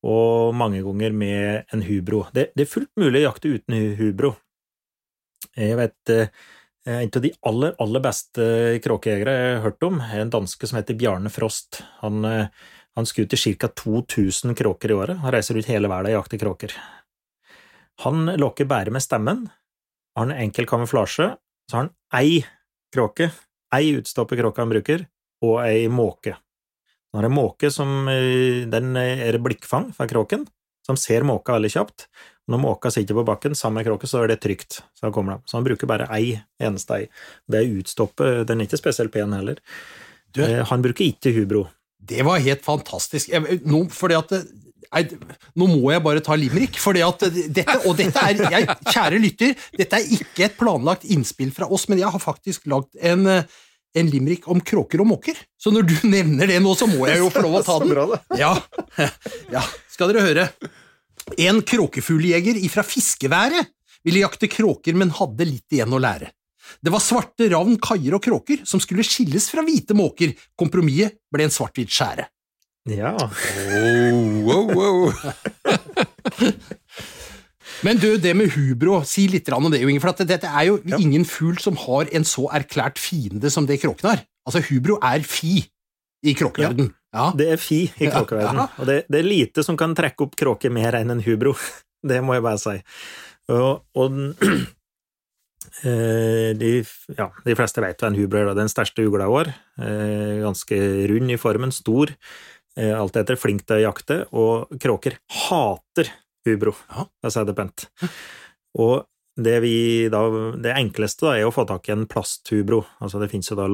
[0.07, 2.23] og mange ganger med en hubro.
[2.33, 4.31] Det, det er fullt mulig å jakte uten hubro.
[5.53, 8.45] Jeg vet eh, Eh, en av de aller, aller beste
[8.83, 11.81] kråkejegere jeg har hørt om, er en danske som heter Bjarne Frost.
[12.01, 12.47] Han, eh,
[12.95, 13.67] han skuter ca.
[13.67, 15.17] 2000 kråker i året.
[15.23, 16.75] Han reiser ut hele verden og jakter kråker.
[18.03, 19.47] Han lokker bare med stemmen,
[20.15, 21.35] har en enkel kamuflasje,
[21.69, 22.43] så har han ei
[22.93, 23.31] kråke,
[23.73, 25.05] ei utstoppet kråke han bruker,
[25.43, 26.35] og ei måke.
[27.13, 30.47] Han har en måke som eh, den er blikkfang fra kråken,
[30.83, 32.09] som ser måka veldig kjapt,
[32.51, 34.81] Når måka sitter på bakken sammen med kråka, så er det trygt.
[34.99, 35.43] Så, kommer de.
[35.47, 37.05] så han bruker bare ei eneste ei.
[37.47, 39.61] Det er utstoppet, den er ikke spesielt pen heller.
[40.33, 41.67] Du- Eh, Han bruker ikke hubro.
[42.03, 43.29] Det var helt fantastisk.
[43.29, 44.47] Jeg, nå, fordi at det-
[44.93, 45.03] nei,
[45.55, 47.31] nå må jeg bare ta limerick, for dette,
[47.87, 51.97] og dette er, jeg, kjære lytter, dette er ikke et planlagt innspill fra oss, men
[51.99, 53.43] jeg har faktisk lagd en, eh,
[53.95, 55.35] en limerick om kråker og måker.
[55.57, 58.19] Så når du nevner det nå, så må jeg jo få lov å ta den.
[58.37, 58.57] Ja,
[59.53, 60.49] ja, skal dere høre.
[61.41, 63.71] En kråkefugljeger ifra fiskeværet
[64.03, 66.31] ville jakte kråker, men hadde litt igjen å lære.
[66.83, 70.33] Det var svarte ravn, kaier og kråker som skulle skilles fra hvite måker.
[70.59, 72.27] Kompromisset ble en svart-hvit skjære.
[72.91, 73.13] Ja.
[73.15, 75.13] Oh, oh, oh.
[77.83, 80.79] Men du, det med hubro, si litt om det, Inge, for at dette er jo
[80.99, 84.25] ingen fugl som har en så erklært fiende som det kråken har.
[84.47, 85.61] Altså, hubro er fi
[86.23, 86.91] i kråkeverden.
[86.91, 87.02] Ja.
[87.37, 88.63] Det er fi i kråkeverdenen.
[88.63, 88.69] Ja.
[88.81, 91.53] og det, det er lite som kan trekke opp kråker mer enn en hubro.
[92.09, 92.73] Det må jeg bare si.
[93.53, 94.33] Og, og den,
[95.87, 96.71] eh, de,
[97.17, 98.51] ja, de fleste vet hva en hubro er.
[98.57, 99.53] Den største ugla vår.
[99.79, 100.79] eh, Ganske
[101.11, 102.11] rund i formen, stor.
[102.77, 106.11] eh, Alt etter flink til å jakte, og kråker hater
[106.47, 107.05] hubro, Ja.
[107.21, 107.87] for å si det pent.
[108.79, 109.05] Og
[109.39, 110.25] det, vi da,
[110.61, 112.83] det enkleste da, er å få tak i en plasthubro.
[113.01, 113.65] Altså det finnes jo da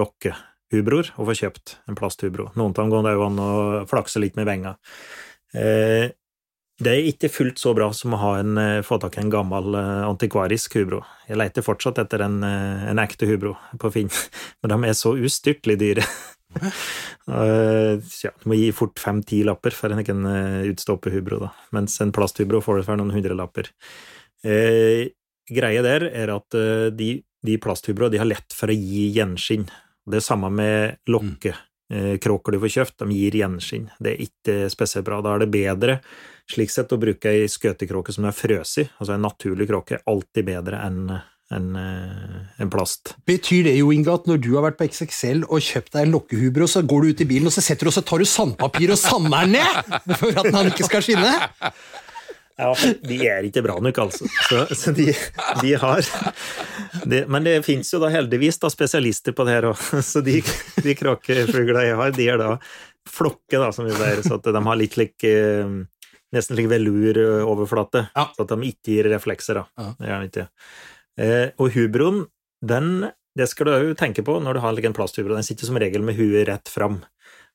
[0.70, 2.52] lokkehubroer og få kjøpt en plasthubro.
[2.56, 4.78] Noen av dem går det an å flakse litt med venga.
[5.54, 6.12] Eh,
[6.80, 9.76] det er ikke fullt så bra som å en, eh, få tak i en gammel
[9.76, 11.04] eh, antikvarisk hubro.
[11.28, 14.10] Jeg leter fortsatt etter en, en ekte hubro på Finn,
[14.62, 16.04] men de er så ustyrtelig dyre.
[17.30, 21.50] Ja, du må gi fort fem-ti lapper for en egen eh, utstoppet hubro, da.
[21.72, 23.70] mens en plasthubro får du for noen hundrelapper.
[24.42, 25.12] Eh,
[25.46, 26.58] greia der er at
[26.98, 27.12] de,
[27.46, 29.68] de plasthubroene har lett for å gi gjenskinn.
[30.06, 33.90] Det er samme med lokkekråker du får kjøpt, de gir gjenskinn.
[34.00, 35.20] Det er ikke spesielt bra.
[35.26, 36.00] Da er det bedre
[36.50, 40.82] slik sett å bruke ei skøtekråke som er frøset, altså en naturlig kråke, alltid bedre
[40.86, 43.16] enn enn, eh, en plast.
[43.26, 46.14] Betyr det jo, Inge, at når du har vært på XXL og kjøpt deg en
[46.14, 48.30] lokkehubro, så går du ut i bilen og så setter du og så tar du
[48.30, 51.34] sandpapir og sander den ned for at den ikke skal skinne?
[52.60, 52.74] Ja,
[53.08, 54.28] de er ikke bra nok, altså.
[54.50, 55.08] Så, så de,
[55.62, 56.04] de har
[57.08, 59.84] de, Men det fins jo da heldigvis da spesialister på det her òg.
[60.12, 60.42] Så de,
[60.84, 62.50] de kråkefuglene jeg har, de er da
[63.10, 64.24] flokke, da, som vi sier.
[64.26, 65.80] Så at de har litt lik eh,
[66.30, 68.04] Nesten lik veluroverflate.
[68.14, 68.28] Ja.
[68.36, 69.94] Så at de ikke gir reflekser, da.
[70.06, 70.20] Ja.
[70.28, 70.50] Ikke.
[71.18, 72.28] Eh, og hubroen,
[72.62, 73.08] den
[73.40, 75.34] det skal du òg tenke på når du har en plasthubro.
[75.38, 77.00] Den sitter som regel med huet rett fram.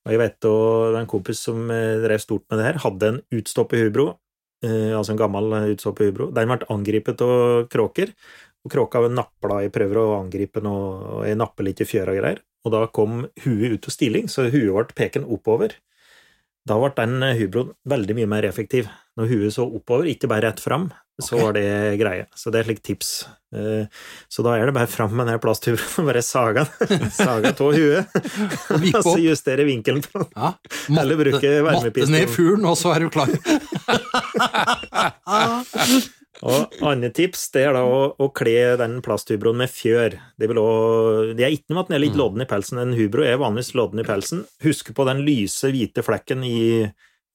[0.05, 3.11] Og jeg vet og det en kompis som eh, drev stort med det her, hadde
[3.11, 4.19] en utstoppet hubro, eh,
[4.64, 6.31] altså en gammel utsåpe utstoppet hubro.
[6.35, 8.12] Den ble angrepet av kråker,
[8.64, 12.20] og kråka napla i prøver å angripe og og jeg napper litt i fjøra og
[12.20, 12.44] greier.
[12.64, 15.77] Og da kom huet ut av stilling, så huet ble peken oppover.
[16.66, 18.87] Da ble den eh, hubroen veldig mye mer effektiv.
[19.18, 20.88] Når huet så oppover, ikke bare rett fram,
[21.22, 21.42] så Ok.
[21.44, 22.24] var det greie.
[22.35, 23.11] Så det er et slikt tips.
[23.55, 23.85] Eh,
[24.33, 26.64] Så da er det bare fram med den plasthubroen og bare saga.
[27.14, 28.16] Saga av huet,
[28.74, 30.33] og så justere vinkelen på den.
[30.35, 30.55] Ja.
[31.05, 32.11] Eller bruke Matte varmepistol.
[32.16, 33.31] ned fuglen, og så er du klar.
[36.44, 40.18] Og andre tips det er da å, å kle den plasthubroen med fjør.
[40.37, 42.80] Det, vil også, det er ikke noe med at den er litt lodden i pelsen.
[42.83, 44.44] En hubro er vanligvis lodden i pelsen.
[44.64, 46.61] Husk på den lyse, hvite flekken i,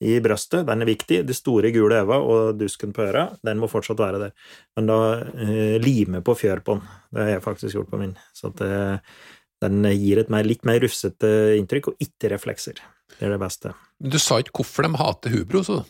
[0.06, 0.67] i brøstet.
[0.69, 1.24] Den er viktig.
[1.26, 4.56] De store, gule øva og dusken på øra, den må fortsatt være der.
[4.78, 6.95] Men da eh, lime på fjør på den.
[7.10, 8.15] Det har jeg faktisk gjort på min.
[8.38, 9.19] Så at eh,
[9.65, 12.78] den gir et mer, litt mer rufsete inntrykk, og ikke reflekser.
[13.17, 13.74] Det er det beste.
[14.00, 15.82] Du sa ikke hvorfor de hater hubro, så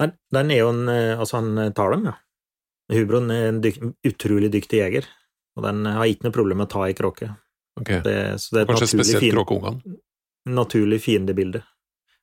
[0.00, 2.16] Den, den er jo en eh, Altså, han tar dem, ja.
[2.92, 5.06] Hubroen er en dykt, utrolig dyktig jeger,
[5.56, 7.30] og den har ikke noe problem med å ta i kråke.
[7.80, 7.90] Ok.
[8.04, 9.96] Det, så det er Kanskje spesielt kråkeungene.
[10.50, 11.62] naturlig fiendebilde.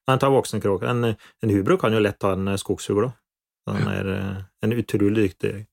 [0.08, 0.88] Han tar voksne kråker.
[0.92, 3.18] En, en hubro kan jo lett ta en skogsfugl òg.
[3.72, 5.66] Han er eh, en utrolig dyktig jeger.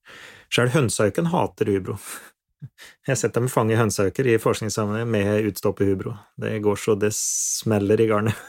[0.52, 1.98] Sjøl hønsehauken hater hubro.
[3.04, 6.16] Jeg har sett dem fange hønsehauker i forskningssammenheng med utstoppet hubro.
[6.40, 8.40] Det går så det smeller i garnet.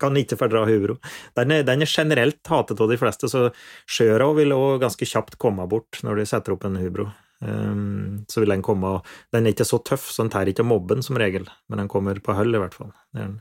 [0.00, 0.98] Kan ikke fordra hubro.
[1.38, 3.48] Den den er generelt hatet av de fleste, så
[3.86, 7.10] skjøra vil òg ganske kjapt komme bort når de setter opp en hubro.
[7.44, 9.02] Um, så vil den komme
[9.34, 12.18] Den er ikke så tøff, så den tar ikke mobben som regel, men den kommer
[12.24, 12.94] på høll, i hvert fall.
[13.12, 13.40] Det er den.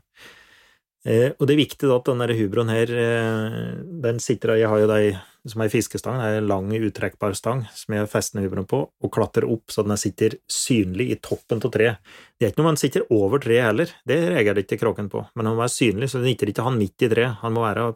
[1.03, 3.73] Eh, og det er viktig at den der hubroen her, eh,
[4.05, 5.19] den sitter Jeg har jo de
[5.51, 9.11] som ei fiskestang, det er en lang, uttrekkbar stang som jeg fester hubroen på, og
[9.11, 11.99] klatrer opp så den sitter synlig i toppen av treet.
[12.39, 15.49] Det er ikke noe man sitter over treet heller, det reagerer ikke kråken på, men
[15.49, 17.89] han må være synlig, så den nytter ikke han midt i treet, han må være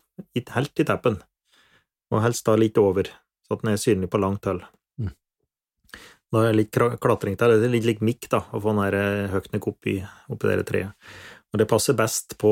[0.57, 1.21] helt i teppen,
[2.11, 3.07] og helst da litt over,
[3.47, 4.65] så at den er synlig på langt hold.
[4.99, 5.15] Mm.
[6.35, 8.83] Da er det litt klatring der, det er litt lik mikk da, å få den
[8.83, 11.15] der nok høknek oppi, oppi det treet.
[11.57, 12.51] Og det passer best på,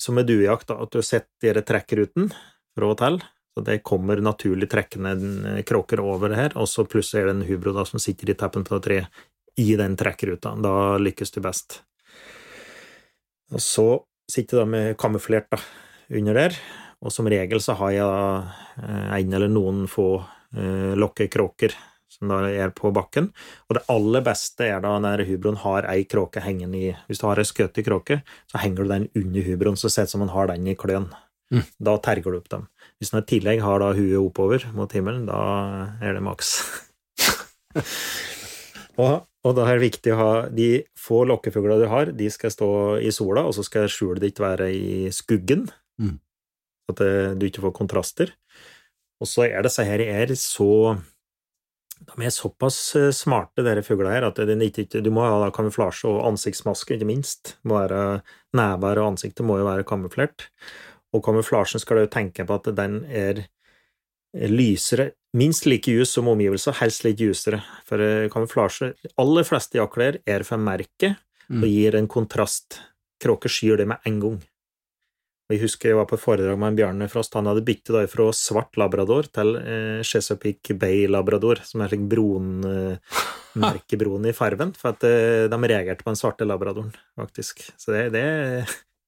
[0.00, 2.30] som med duejakt, at du setter trekkruten
[2.72, 3.18] fra og til,
[3.52, 7.48] Så det kommer naturlig trekkende kråker over det her, og så plutselig er det en
[7.48, 9.08] hubro da, som sitter i teppen på treet
[9.58, 10.54] i den trekkruta.
[10.56, 11.82] Da lykkes du best.
[13.52, 15.58] Og så sitter de kamuflert da,
[16.08, 16.56] under der,
[17.02, 18.22] og som regel så har jeg da
[18.80, 20.22] eh, en eller noen få
[20.56, 21.74] eh, lokkekråker
[22.18, 23.30] som da er på bakken.
[23.68, 27.28] Og det aller beste er da når hubroen har ei kråke hengende i Hvis du
[27.28, 30.24] har ei skøte kråke, så henger du den under hubroen, så ser det ut som
[30.26, 31.08] man har den i kløen.
[31.54, 31.64] Mm.
[31.80, 32.66] Da terger du opp dem.
[33.00, 35.40] Hvis man i tillegg har da huet oppover mot himmelen, da
[36.04, 36.58] er det maks.
[39.02, 42.52] og, og da er det viktig å ha De få lokkefuglene du har, de skal
[42.52, 46.20] stå i sola, og så skal skjulet ditt være i skuggen, Mm.
[46.86, 48.28] så at eh, du ikke får kontraster.
[49.18, 50.94] Og så er disse her er så
[52.06, 56.24] de er såpass eh, smarte, dere fuglene her, at ikke, du må ha kamuflasje og
[56.32, 57.56] ansiktsmaske, ikke minst.
[57.64, 60.48] Never og ansiktet må jo være kamuflert.
[61.12, 63.46] Og kamuflasjen skal du tenke på at den er
[64.34, 67.62] lysere, minst like ljus som omgivelser, helst litt ljusere.
[67.88, 71.16] For eh, kamuflasje aller fleste jakklær er for merket
[71.48, 71.62] Mm.
[71.62, 72.80] og gir en kontrast.
[73.22, 74.38] Kråker skyr det med en gang.
[75.48, 77.32] Og Jeg husker jeg var på foredrag med en Bjarne Frost.
[77.38, 82.04] Han hadde byttet da fra svart labrador til eh, Chesapeake Bay labrador, som er slik
[82.10, 83.22] broen, eh,
[83.56, 87.64] merkebroen i farven, for at eh, de reagerte på den svarte labradoren, faktisk.
[87.80, 88.26] Så det, det,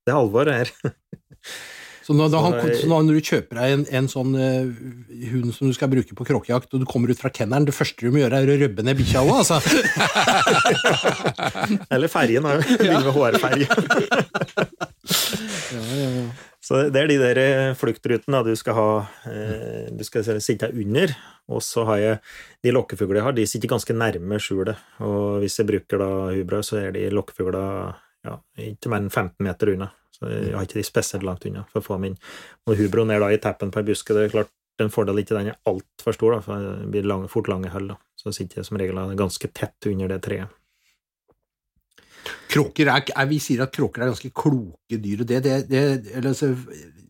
[0.09, 0.73] det er alvor her.
[2.07, 4.67] Så når, da han, Så når du kjøper deg en, en sånn uh,
[5.31, 8.01] hund som du skal bruke på kråkejakt, og du kommer ut fra kennelen, det første
[8.07, 9.61] du må gjøre, er å røbbe ned bikkja òg, altså.
[11.93, 12.57] Eller ferjen, da.
[12.81, 13.61] Begynner med
[15.71, 16.49] ja.
[16.71, 18.91] Så det er de der eh, fluktrutene du skal ha
[19.27, 21.15] eh, Du skal sitte under,
[21.51, 22.19] og så har jeg
[22.63, 24.79] de lokkefuglene jeg har, de sitter ganske nærme skjulet.
[25.03, 27.95] Og hvis jeg bruker da hubra, så er de lokkefuglene
[28.29, 29.89] ja, ikke mer enn 15 meter unna.
[30.21, 32.17] Så jeg har ikke de spesielt langt unna for å få dem inn.
[32.69, 34.17] Når hubroen er da i teppen på ei buske.
[34.17, 37.29] Det er klart en fordel ikke den er altfor stor, da, for det blir lange,
[37.33, 37.91] fort lange hull.
[38.21, 40.57] Så sitter jeg som regel ganske tett under det treet.
[42.53, 45.83] Kråker er, Vi sier at kråker er ganske kloke dyr, det, det, det
[46.19, 46.37] eller,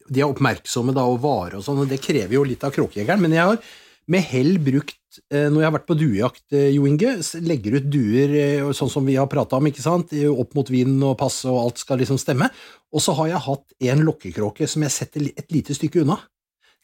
[0.07, 3.23] De er oppmerksomme da, og vare og sånn, og det krever jo litt av kråkejegeren.
[3.23, 3.73] Men jeg har
[4.11, 4.99] med hell brukt,
[5.31, 7.15] eh, når jeg har vært på duejakt, eh, Jo Inge,
[7.47, 10.99] legger ut duer eh, sånn som vi har prata om, ikke sant, opp mot vind
[11.07, 12.51] og passe, og alt skal liksom stemme.
[12.91, 16.19] Og så har jeg hatt en lokkekråke som jeg setter et lite stykke unna.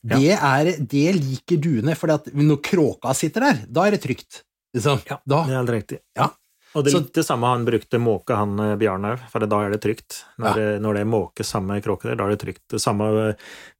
[0.07, 0.19] Ja.
[0.21, 4.45] Det, er, det liker duene, for når kråka sitter der, da er det trygt.
[4.77, 5.01] Liksom.
[5.09, 5.99] Ja, Da, Det er helt riktig.
[6.15, 6.31] Ja.
[6.77, 9.59] Og det er litt det samme han brukte måke, han eh, Bjarne òg, for da
[9.65, 10.19] er det trygt.
[10.37, 12.61] Når, det- når det er måke samme kråke der, da er det trygt.
[12.75, 13.33] Det samme eh,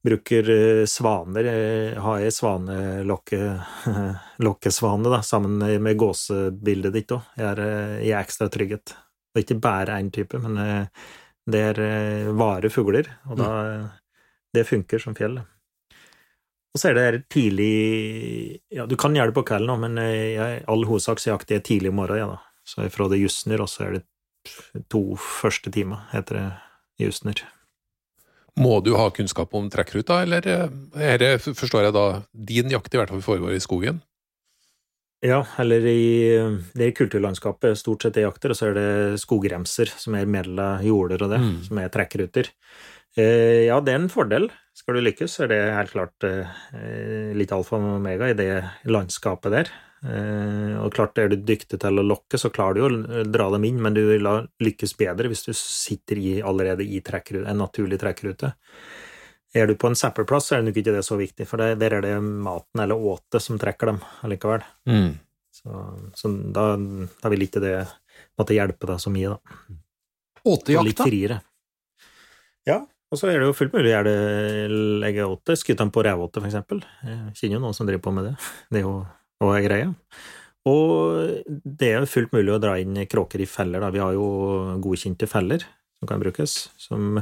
[0.07, 1.45] bruker eh, svaner.
[2.01, 7.21] Har jeg svanelokkesvane, da, sammen med gåsebildet ditt òg.
[7.37, 7.61] Jeg er
[8.01, 8.95] i ekstra trygghet.
[9.37, 10.57] Er ikke bare én type, men
[11.47, 11.77] det er
[12.35, 13.49] vare fugler, og da
[14.57, 15.37] Det funker som fjell.
[16.73, 20.33] Og så er det tidlig Ja, du kan gjøre det på kvelden òg, men i
[20.67, 22.17] all hovedsak så jakter jeg tidlig i morgen.
[22.17, 22.39] ja, da.
[22.67, 26.47] Så ifra det Jusner, og så er det to første timer, heter det
[27.05, 27.45] Jusner.
[28.57, 30.67] Må du ha kunnskap om trekkruta, eller eh,
[31.13, 34.01] er det, forstår jeg da, din jakt i hvert fall foregår i skogen?
[35.25, 36.03] Ja, eller i
[36.77, 41.23] det kulturlandskapet stort sett jeg jakter, og så er det skogremser som er mellom jorder
[41.25, 41.55] og det, Mm.
[41.65, 42.51] som er trekkruter.
[43.17, 44.49] Eh, ja, det er en fordel.
[44.77, 48.51] Skal du lykkes, så er det helt klart eh, litt alfa og omega i det
[48.85, 49.71] landskapet der.
[50.05, 53.49] Eh, og klart, er du dyktig til å lokke, så klarer du jo å dra
[53.55, 57.57] dem inn, men du vil da lykkes bedre hvis du sitter i, allerede i en
[57.57, 58.53] naturlig trekkrute.
[59.57, 61.79] Er du på en zapperplass, så er det nok ikke det så viktig, for det,
[61.81, 64.65] der er det maten eller åtet som trekker dem allikevel.
[65.57, 65.81] Så,
[66.13, 67.77] så da, da vil ikke det
[68.37, 69.77] måtte hjelpe deg så mye, da.
[70.47, 71.07] Åtejakta?
[71.07, 71.39] friere.
[72.67, 75.93] Ja, og så er det jo fullt mulig å gjøre det legge åte, Skyte dem
[75.95, 76.83] på revåte, for eksempel.
[77.07, 78.35] Jeg kjenner jo noen som driver på med det.
[78.69, 78.97] Det er jo
[79.43, 79.89] og er greia.
[80.67, 83.89] Og det er fullt mulig å dra inn kråker i feller, da.
[83.93, 84.25] Vi har jo
[84.83, 85.63] godkjente feller
[85.97, 87.21] som kan brukes, som,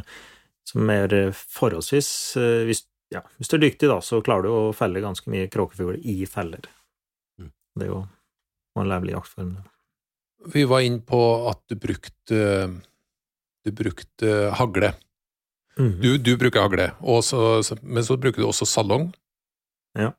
[0.67, 2.09] som er forholdsvis
[2.41, 2.81] eh, hvis,
[3.13, 6.25] ja, hvis du er dyktig, da, så klarer du å felle ganske mye kråkefugl i
[6.27, 6.65] feller.
[7.39, 7.51] Mm.
[7.79, 8.01] Det er jo
[8.81, 9.53] en levelig jaktform.
[10.51, 12.41] Vi var inne på at du brukte
[13.65, 14.91] du brukte hagle.
[15.79, 15.93] Mm.
[16.03, 19.07] Du, du bruker hagle, og så- så- men så bruker du også salong.
[19.97, 20.11] Ja.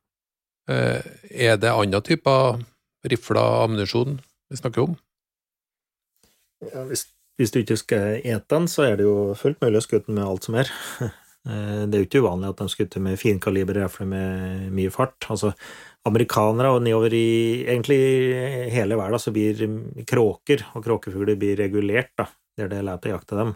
[0.69, 2.63] Eh, Er det andre typer
[3.07, 4.19] rifler ammunisjon
[4.51, 4.97] vi snakker om?
[6.73, 7.05] Ja, hvis,
[7.39, 10.19] hvis du ikke skal ete den, så er det jo fullt mulig å skutte den
[10.21, 10.73] med alt som er.
[11.47, 15.29] Eh, Det er jo ikke uvanlig at de skutter med finkaliber rifler med mye fart.
[15.31, 15.53] Altså,
[16.11, 17.99] amerikanere og nedover i egentlig
[18.75, 19.63] hele verden så blir
[20.11, 22.27] kråker og kråkefugler blir regulert da,
[22.59, 23.55] der det er lett å jakte dem.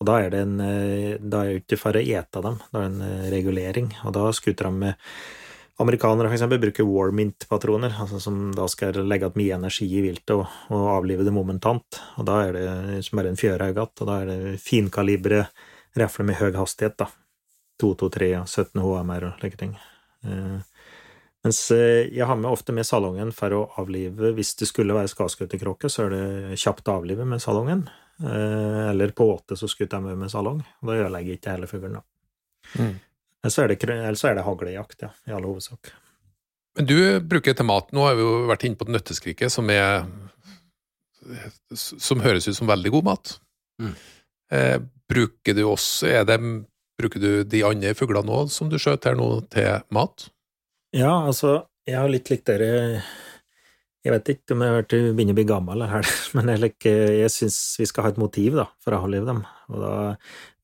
[0.00, 2.80] Og da er det en, eh, da er det ikke for å ete dem, da
[2.80, 3.92] er det en regulering.
[4.08, 5.12] Og da skuter de med
[5.78, 10.32] Amerikanere for eksempel bruker warmint-patroner, altså som da skal legge igjen mye energi i viltet
[10.32, 11.98] og, og, avlive det momentant.
[12.16, 15.42] Og da er det som er en fjørhaugatt, og da er det finkalibre
[15.96, 17.10] rifler med høy hastighet, da.
[17.82, 19.74] 223 og 17 HMR og slike ting.
[20.24, 20.56] Eh,
[21.44, 25.12] mens eh, jeg har med ofte med salongen for å avlive Hvis det skulle være
[25.12, 27.84] skadskutterkråke, så er det kjapt å avlive med salongen.
[28.24, 30.64] Eh, eller på åte så skutter jeg med med salong.
[30.64, 32.06] og Da ødelegger ikke hele fuglen, da.
[32.80, 32.96] Mm.
[33.46, 35.92] Eller så er det, eller det haglejakt, ja, i all hovedsak.
[36.76, 37.92] Men du bruker til mat.
[37.94, 40.02] Nå har vi jo vært inne på nøtteskriket, som er
[41.74, 43.36] som høres ut som veldig god mat.
[43.82, 43.94] Mm.
[44.52, 44.76] Eh,
[45.10, 46.40] bruker du også er det,
[46.96, 50.30] Bruker du de andre fuglene òg som du skjøt her nå, til mat?
[50.96, 53.02] Ja, altså, jeg har litt likt dere
[54.00, 57.58] Jeg vet ikke om jeg har begynner å bli gammel her, men jeg, jeg syns
[57.82, 59.42] vi skal ha et motiv da, for å avlive dem.
[59.68, 59.92] Og da,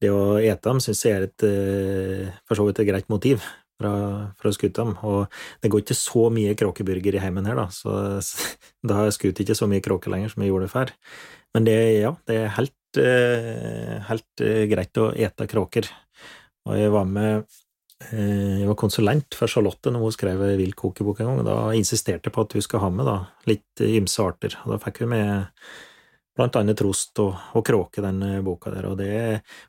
[0.02, 3.44] det å ete dem syns jeg er et eh, for så vidt et greit motiv
[3.82, 4.94] å skute dem.
[5.06, 5.26] Og
[5.62, 8.20] det går ikke så mye kråkeburger i heimen her, da, så,
[8.86, 10.94] da har jeg ikke så mye kråker lenger som jeg gjorde før.
[11.56, 15.90] Men det, ja, det er helt, eh, helt eh, greit å ete kråker.
[16.68, 17.60] Og jeg var med
[18.02, 22.34] jeg var konsulent for Charlotte når hun skrev viltkokebok en gang, og da insisterte jeg
[22.34, 23.14] på at hun skal ha med da,
[23.46, 24.56] litt ymse arter.
[24.64, 25.60] Og da fikk hun med
[26.36, 28.88] blant annet trost og, og kråke, den eh, boka der.
[28.90, 29.12] Og det,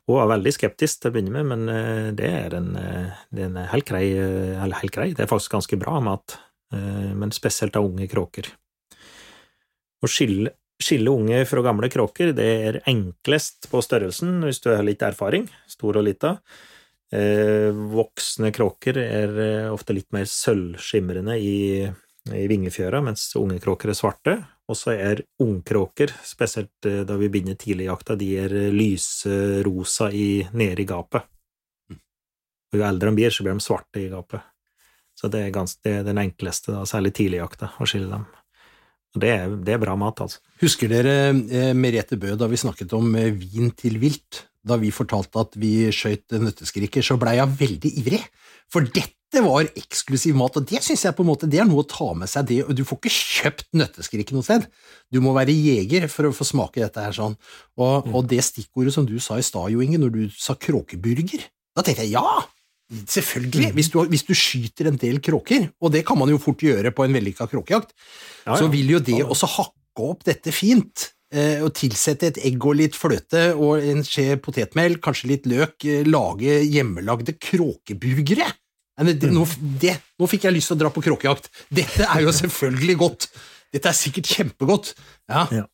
[0.08, 3.50] hun var veldig skeptisk til å begynne med, men eh, det er en, det er
[3.50, 4.04] en helt, grei,
[4.62, 6.38] helt grei, det er faktisk ganske bra mat,
[6.74, 8.48] men spesielt av unge kråker.
[10.02, 10.50] Å skille,
[10.82, 15.46] skille unge fra gamle kråker, det er enklest på størrelsen hvis du har litt erfaring,
[15.70, 16.38] stor og lita.
[17.14, 21.84] Eh, voksne kråker er eh, ofte litt mer sølvskimrende i,
[22.32, 24.34] i vingefjøra, mens unge kråker er svarte.
[24.70, 30.08] Og så er ungkråker, spesielt eh, da vi begynner tidligjakta, de er lyserosa
[30.56, 31.26] nede i gapet.
[32.72, 34.42] Og jo eldre de blir, så blir de svarte i gapet.
[35.14, 38.24] Så det er, ganske, det er den enkleste, da, særlig tidligjakta, å skille dem.
[39.14, 40.40] Og det er, det er, bra mat, altså.
[40.62, 44.48] Husker dere eh, Merete Bø da vi snakket om eh, vin til vilt?
[44.64, 48.22] Da vi fortalte at vi skøyt nøtteskriker, så blei jeg veldig ivrig.
[48.72, 51.82] For dette var eksklusiv mat, og det syns jeg på en måte det er noe
[51.82, 52.46] å ta med seg.
[52.50, 54.68] det, og Du får ikke kjøpt nøtteskrik noe sted.
[55.10, 57.38] Du må være jeger for å få smake dette her sånn.
[57.80, 58.14] Og, mm.
[58.14, 61.82] og det stikkordet som du sa i stad, Jo Inge, når du sa kråkeburger, da
[61.82, 62.44] tenkte jeg ja!
[62.92, 63.70] Selvfølgelig.
[63.70, 63.74] Mm.
[63.78, 66.92] Hvis du, hvis du, skyter en del kråker, og det kan man jo fort gjøre
[66.94, 68.58] på en vellykka kråkejakt, ja, ja.
[68.60, 71.08] så vil jo det også hakke opp dette fint.
[71.34, 75.80] Eh, og tilsette et egg og litt fløte og en skje potetmel, kanskje litt løk,
[75.88, 78.46] eh, lage hjemmelagde kråkeburgere.
[78.94, 79.34] Det, mm.
[79.34, 79.44] nå,
[79.82, 81.50] det, nå fikk jeg lyst til å dra på kråkejakt.
[81.74, 83.28] Dette er jo selvfølgelig godt.
[83.74, 84.92] Dette er sikkert kjempegodt.
[85.30, 85.46] Ja.
[85.50, 85.64] ja.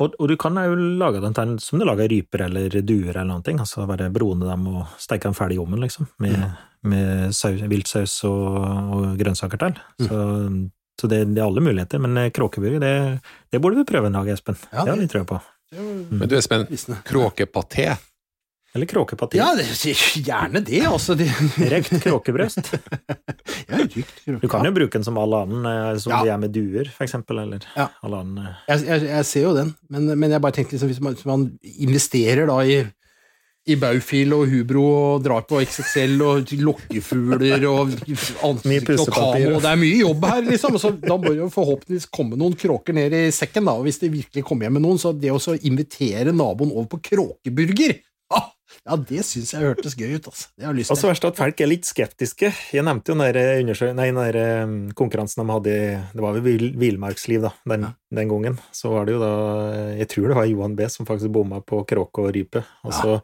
[0.00, 3.56] Og, og, du kan jo lage den som du lager ryper eller duer eller noe,
[3.62, 6.62] altså bare brone dem og steke dem ferdig i ovnen, liksom, med, mm.
[6.90, 8.46] med saus, viltsaus og,
[8.96, 9.76] og, grønnsaker til.
[10.00, 10.06] Mm.
[10.08, 10.22] Så,
[11.00, 12.94] så det, det, er alle muligheter, men eh, kråkeburger, det,
[13.52, 14.58] det burde vi prøve en dag, Espen.
[14.72, 15.42] Ja, det har vi trua på.
[15.76, 16.00] Mm.
[16.18, 16.66] Men du Espen,
[17.06, 17.92] kråkepaté,
[18.74, 19.38] eller kråkepartiet?
[19.42, 19.66] Ja, det,
[20.24, 21.14] gjerne det, altså.
[21.18, 21.28] Det.
[21.72, 22.72] Røkt kråkebrøst.
[23.68, 24.38] ja, kråke.
[24.40, 26.22] Du kan jo bruke den som all annen, eh, som ja.
[26.24, 27.90] de er med duer, eksempel, eller ja.
[28.02, 28.64] all annen eh.
[28.72, 31.28] jeg, jeg, jeg, ser jo den, men, men jeg bare tenkte liksom, hvis man, hvis
[31.28, 32.82] man investerer da i
[33.70, 39.60] i Baufil og Hubro og drar på XXL og lokkefugler og kamo.
[39.62, 40.78] Det er mye jobb her, liksom.
[40.82, 43.76] Så da bør jo forhåpentligvis komme noen kråker ned i sekken, da.
[43.78, 47.04] Og hvis det virkelig kommer hjem med noen, så det å invitere naboen over på
[47.12, 48.00] kråkeburger
[48.82, 50.26] ja, det syns jeg hørtes gøy ut.
[50.26, 50.48] altså.
[50.58, 50.96] Det har lyst til.
[50.96, 52.48] Og så verst at folk er litt skeptiske.
[52.74, 55.76] Jeg nevnte jo den nei, der, um, konkurransen de hadde
[56.10, 57.92] Det var vel Villmarksliv, da, den, ja.
[58.18, 58.58] den, gangen.
[58.74, 59.34] Så var det jo da
[60.00, 62.64] Jeg tror det var Johan B som faktisk bomma på kråke og rype.
[62.82, 63.22] Og så ja.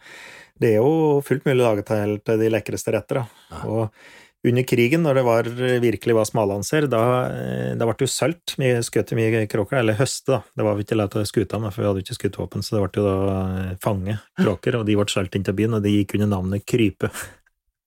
[0.58, 3.44] Det er jo fullt mulig å lage til de lekreste retter, da.
[3.52, 3.60] Ja.
[3.70, 5.48] Og under krigen, når det var,
[5.82, 8.54] virkelig var smalanser, da, eh, da ble det jo sølt.
[8.60, 10.38] Vi skjøt mye kråker, eller høste, da.
[10.54, 12.76] Det var vi ikke lov til å skute med, for vi hadde ikke skuddvåpen, så
[12.76, 13.16] det ble jo da
[13.64, 16.66] eh, fange kråker, og de ble sølt inn til byen, og de gikk under navnet
[16.68, 17.10] Krype.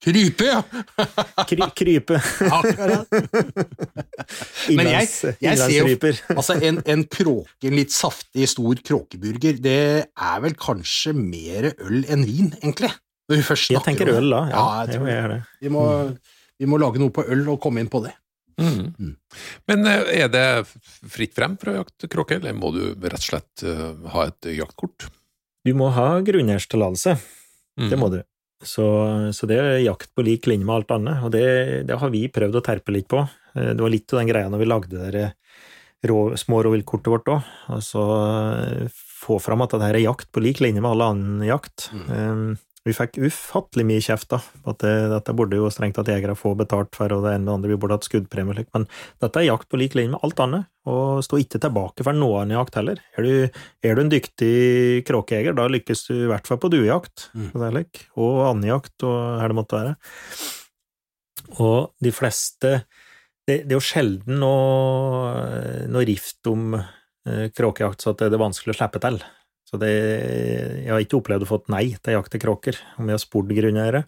[0.01, 0.59] Krype, ja!
[1.49, 2.17] Kry, krype.
[2.49, 3.05] Akkurat.
[4.77, 5.09] Men jeg,
[5.45, 10.57] jeg ser jo altså en, en kråke, en litt saftig, stor kråkeburger, det er vel
[10.59, 12.91] kanskje mer øl enn vin, egentlig?
[13.29, 13.93] Når vi først snakker om.
[13.93, 14.43] jeg tenker øl, da.
[14.49, 15.41] Ja, ja jeg tror jeg gjør det.
[15.61, 16.39] Vi må, mm.
[16.61, 18.13] Vi må lage noe på øl og komme inn på det.
[18.61, 18.93] Mm.
[18.99, 19.15] Mm.
[19.71, 20.45] Men eh, er det
[21.09, 24.51] fritt frem for å jakte kråke, eller må du rett og slett uh, ha et
[24.59, 25.07] jaktkort?
[25.65, 27.15] Du må ha grunneierstillatelse.
[27.79, 27.89] Mm.
[27.89, 28.19] Det må du.
[28.61, 28.85] Så,
[29.33, 31.45] så, det er jakt på lik linje med alt annet, og det,
[31.89, 33.23] det, har vi prøvd å terpe litt på.
[33.55, 35.27] Eh, det var litt av den greia når vi lagde det
[36.09, 37.53] rå, små rovviltkortet vårt òg.
[37.73, 38.03] Altså,
[39.21, 41.89] få fram at det her er jakt på lik linje med all annen jakt.
[42.09, 42.53] Um,
[42.87, 44.39] vi fikk ufattelig mye kjeft da,
[44.71, 47.49] at det, dette burde jo strengt tatt jegere få betalt for, og det ene med
[47.51, 48.87] det andre, vi burde hatt skuddpremie men
[49.21, 52.39] dette er jakt på lik linje med alt annet, og stå ikke tilbake for noe
[52.41, 53.03] annen jakt heller.
[53.17, 54.55] Er du, er du en dyktig
[55.05, 57.51] kråkejeger, da lykkes du i hvert fall på duejakt, Mm.
[57.53, 57.77] og, er
[59.05, 59.95] og her det måtte være.
[61.59, 62.83] Og de fleste
[63.47, 68.75] Det, det er jo sjelden noe, noe rift om eh, kråkejakt så det er vanskelig
[68.75, 69.17] å slippe til.
[69.71, 69.91] Så det,
[70.83, 73.21] jeg har ikke opplevd å få et nei til jakt til kråker, om jeg har
[73.23, 74.01] spurt grunneiere,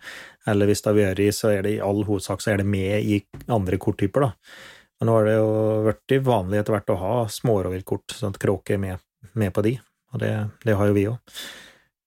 [0.51, 2.67] eller hvis det har vært i, så er det i all hovedsak så er det
[2.67, 4.57] med i andre korttyper, da.
[4.99, 5.53] Men nå har det jo
[5.87, 9.03] blitt vanlig etter hvert å ha smårovviltkort, sånn at kråke er med,
[9.39, 9.77] med på de,
[10.11, 10.33] og det,
[10.67, 11.39] det har jo vi òg.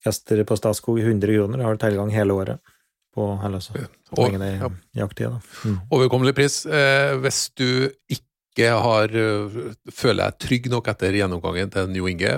[0.07, 2.73] Gjester på Statskog 100 kroner, har tilgang hele året
[3.17, 3.73] på eller så,
[4.13, 4.69] Og- lenge det ja.
[4.69, 5.41] er jakttid, da.
[5.65, 5.81] Mm.
[5.97, 6.61] Overkommelig pris.
[6.69, 9.57] Eh, hvis du ikke har eh,
[9.93, 12.37] føler deg trygg nok etter gjennomgangen til Jo Inge,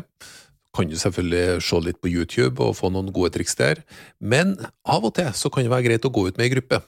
[0.76, 3.82] kan du selvfølgelig se litt på YouTube og få noen gode triks der,
[4.20, 6.82] men av og til så kan det være greit å gå ut med ei gruppe.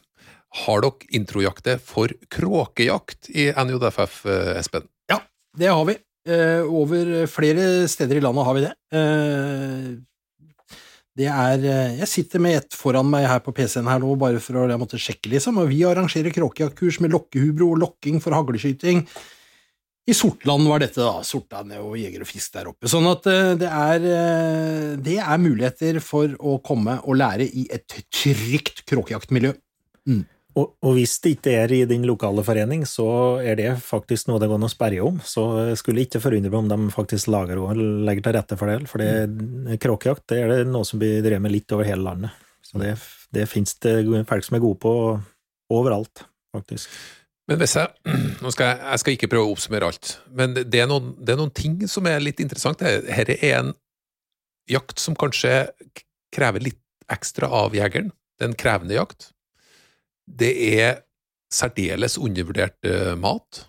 [0.65, 4.23] Har dere introjakter for kråkejakt i NJFF,
[4.59, 4.89] Espen?
[5.11, 5.23] Ja,
[5.57, 5.97] det har vi.
[6.29, 8.73] Eh, over flere steder i landet har vi det.
[8.93, 9.91] Eh,
[11.21, 14.43] det er eh, Jeg sitter med ett foran meg her på PC-en her nå, bare
[14.43, 15.63] for å jeg måtte sjekke, liksom.
[15.63, 19.07] Og vi arrangerer kråkejaktkurs med lokkehubro og lokking for hagleskyting.
[20.09, 21.21] I Sortland var dette, da.
[21.27, 22.89] Sortland er jo jeger og fisk der oppe.
[22.91, 27.67] Sånn at eh, det er, eh, det er muligheter for å komme og lære i
[27.71, 29.53] et trygt kråkejaktmiljø.
[30.59, 33.07] Og, og hvis det ikke er i din lokale forening, så
[33.39, 35.21] er det faktisk noe det går an å sperre om.
[35.23, 38.73] Så jeg skulle ikke forundre meg om de faktisk lager og legger til rette for
[38.73, 38.81] det.
[38.91, 42.35] For det, kråkejakt det er det noe som blir drevet med litt over hele landet.
[42.67, 42.97] Så det,
[43.35, 43.95] det finnes det
[44.31, 44.95] folk som er gode på
[45.71, 46.27] overalt,
[46.57, 46.91] faktisk.
[47.51, 47.91] Men hvis jeg,
[48.43, 51.35] nå skal jeg, jeg skal ikke prøve å oppsummere alt, men det er noen, det
[51.35, 52.79] er noen ting som er litt interessant.
[52.81, 53.75] Dette er en
[54.71, 55.67] jakt som kanskje
[56.31, 56.81] krever litt
[57.11, 58.13] ekstra av jegeren.
[58.39, 59.33] Det er en krevende jakt.
[60.31, 61.03] Det er
[61.51, 63.65] særdeles undervurdert eh, mat.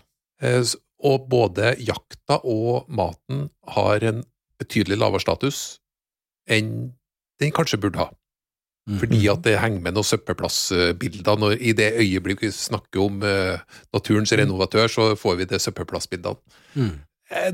[0.46, 0.62] Eh,
[1.02, 4.22] og både jakta og maten har en
[4.62, 5.80] betydelig lavere status
[6.46, 6.92] enn
[7.42, 8.12] den kanskje burde ha.
[8.90, 11.38] Fordi at det henger med noen søppelplassbilder.
[11.38, 13.62] Når, I det øyeblikket vi snakker om eh,
[13.94, 16.58] naturens renovatør, så får vi det søppelplassbildene.
[16.74, 16.96] Mm.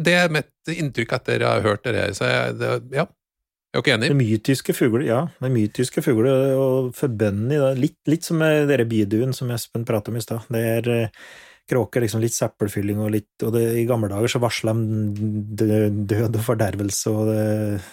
[0.02, 2.14] Det er mitt inntrykk etter jeg har hørt det her.
[2.18, 4.10] Så jeg, det, ja, jeg er ikke Det enig.
[4.10, 5.20] er mytiske fugler, ja.
[5.38, 9.86] Det er mytiske fugler, og forbønnene i det, litt, litt som dere byduen som Espen
[9.86, 10.48] pratet om i stad.
[10.50, 11.26] Det er eh,
[11.68, 16.40] kråker, liksom litt søppelfylling og litt Og det, i gamle dager så varsla de død,
[16.40, 17.84] og fordervelse, og det,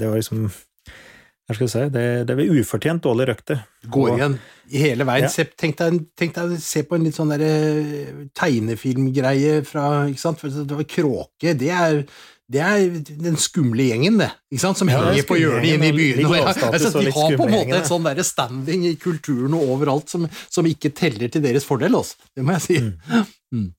[0.00, 0.48] det var liksom
[1.46, 1.82] Hva skal jeg si?
[1.94, 3.60] Det, det er ufortjent dårlig røkte.
[3.94, 4.32] går igjen
[4.74, 5.28] i hele veien.
[5.28, 5.30] Ja.
[5.30, 7.50] Se, tenk, deg, tenk deg se på en litt sånn derre
[8.34, 10.42] tegnefilmgreie fra ikke sant?
[10.42, 12.00] Det var Kråke, det er,
[12.50, 14.32] det er den skumle gjengen, det.
[14.50, 14.80] Ikke sant?
[14.82, 16.26] Som Ja, er henger på hjørnet inne i byen.
[16.26, 19.70] Og, ja, altså, de har på en måte et sånn der standing i kulturen og
[19.76, 22.18] overalt som, som ikke teller til deres fordel, også.
[22.34, 22.82] Det må jeg si.
[23.54, 23.70] Mm.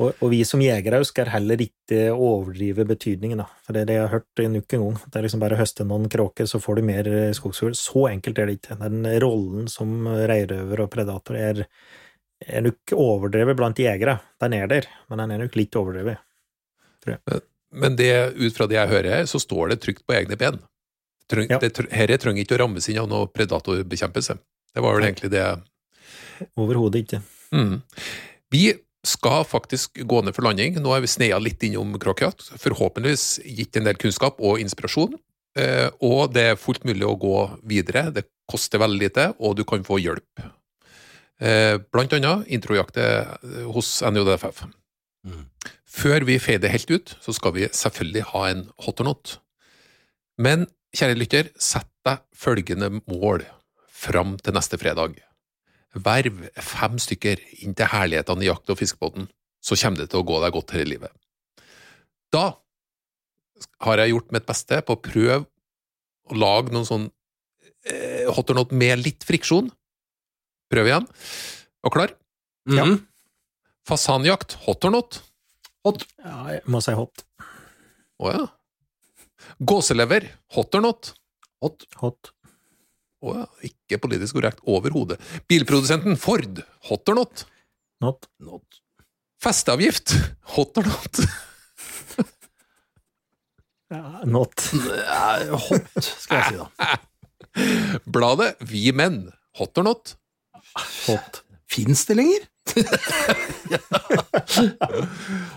[0.00, 3.46] Og, og vi som jegere skal heller ikke overdrive betydningen, da.
[3.66, 4.94] For det er det jeg har hørt nok en gang.
[5.04, 7.74] Det er liksom bare å høste noen kråker, så får du mer eh, skogsfugl.
[7.76, 8.78] Så enkelt er det ikke.
[8.80, 11.62] Den rollen som reirøver og predator er,
[12.46, 14.16] er nok overdrevet blant jegere.
[14.40, 16.22] Den er der, men den er nok litt overdrevet.
[17.04, 17.44] tror jeg.
[17.70, 20.58] Men det, ut fra det jeg hører her, så står det trygt på egne ben.
[21.30, 21.60] Treng, Ja.
[21.62, 24.38] det, Herre trenger ikke å rammes inn av noe predatorbekjempelse.
[24.74, 25.44] Det var vel egentlig det
[26.56, 27.20] Overhodet ikke.
[27.52, 27.82] Mm.
[28.50, 28.62] Vi
[29.06, 30.76] skal faktisk gå ned for landing.
[30.80, 32.50] Nå har vi sneia litt innom kråkejakt.
[32.60, 35.16] Forhåpentligvis gitt en del kunnskap og inspirasjon.
[35.58, 37.36] Eh, og det er fullt mulig å gå
[37.66, 38.08] videre.
[38.14, 40.44] Det koster veldig lite, og du kan få hjelp.
[41.40, 42.98] Eh, blant annet introjakt
[43.72, 44.66] hos NJDFF.
[45.26, 45.46] Mm.
[45.90, 49.38] Før vi feider helt ut, så skal vi selvfølgelig ha en hot or not.
[50.40, 53.44] Men kjære lytter, sett deg følgende mål
[53.90, 55.18] fram til neste fredag.
[55.98, 59.26] Verv fem stykker inn til herlighetene i jakt- og fiskebåten,
[59.60, 61.12] så kommer det til å gå deg godt her i livet.
[62.30, 62.44] Da
[63.84, 65.42] har jeg gjort mitt beste på å prøve
[66.30, 67.08] å lage noen sånn
[67.90, 69.70] eh, hot or not med litt friksjon.
[70.70, 71.08] Prøv igjen.
[71.84, 72.14] Og klar?
[72.70, 72.84] Ja.
[72.86, 73.00] Mhm.
[73.88, 75.22] Fasanjakt, hot or not?
[75.84, 76.04] Hot.
[76.22, 77.24] Ja, jeg må si hot.
[78.20, 78.44] Å ja.
[79.64, 81.14] Gåselever, hot or not?
[81.64, 81.86] Hot.
[82.02, 82.30] Hot.
[83.20, 85.18] Ja, ikke politisk korrekt overhodet.
[85.50, 87.44] Bilprodusenten Ford, hot or not?
[88.00, 88.28] Not.
[88.40, 88.80] Not.
[89.44, 90.14] Festeavgift,
[90.56, 91.20] hot or not?
[94.30, 94.54] Not.
[95.66, 96.66] Hot, skal jeg si da.
[98.14, 99.24] Bladet Vi Menn,
[99.58, 100.14] hot or not?
[101.08, 101.42] Hot.
[101.70, 102.46] Fins det lenger?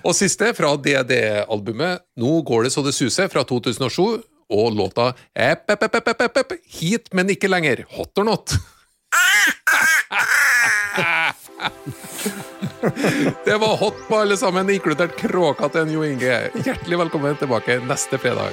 [0.02, 5.70] Og siste fra DD-albumet Nå går det så det suser fra 2007, og låta epp,
[5.70, 7.86] epp, epp, epp, epp, epp, Hit, men ikke lenger.
[7.98, 8.54] Hot or not?
[13.46, 16.50] Det var hot på alle sammen, inkludert kråka til en Jo Inge.
[16.66, 18.52] Hjertelig velkommen tilbake neste fredag.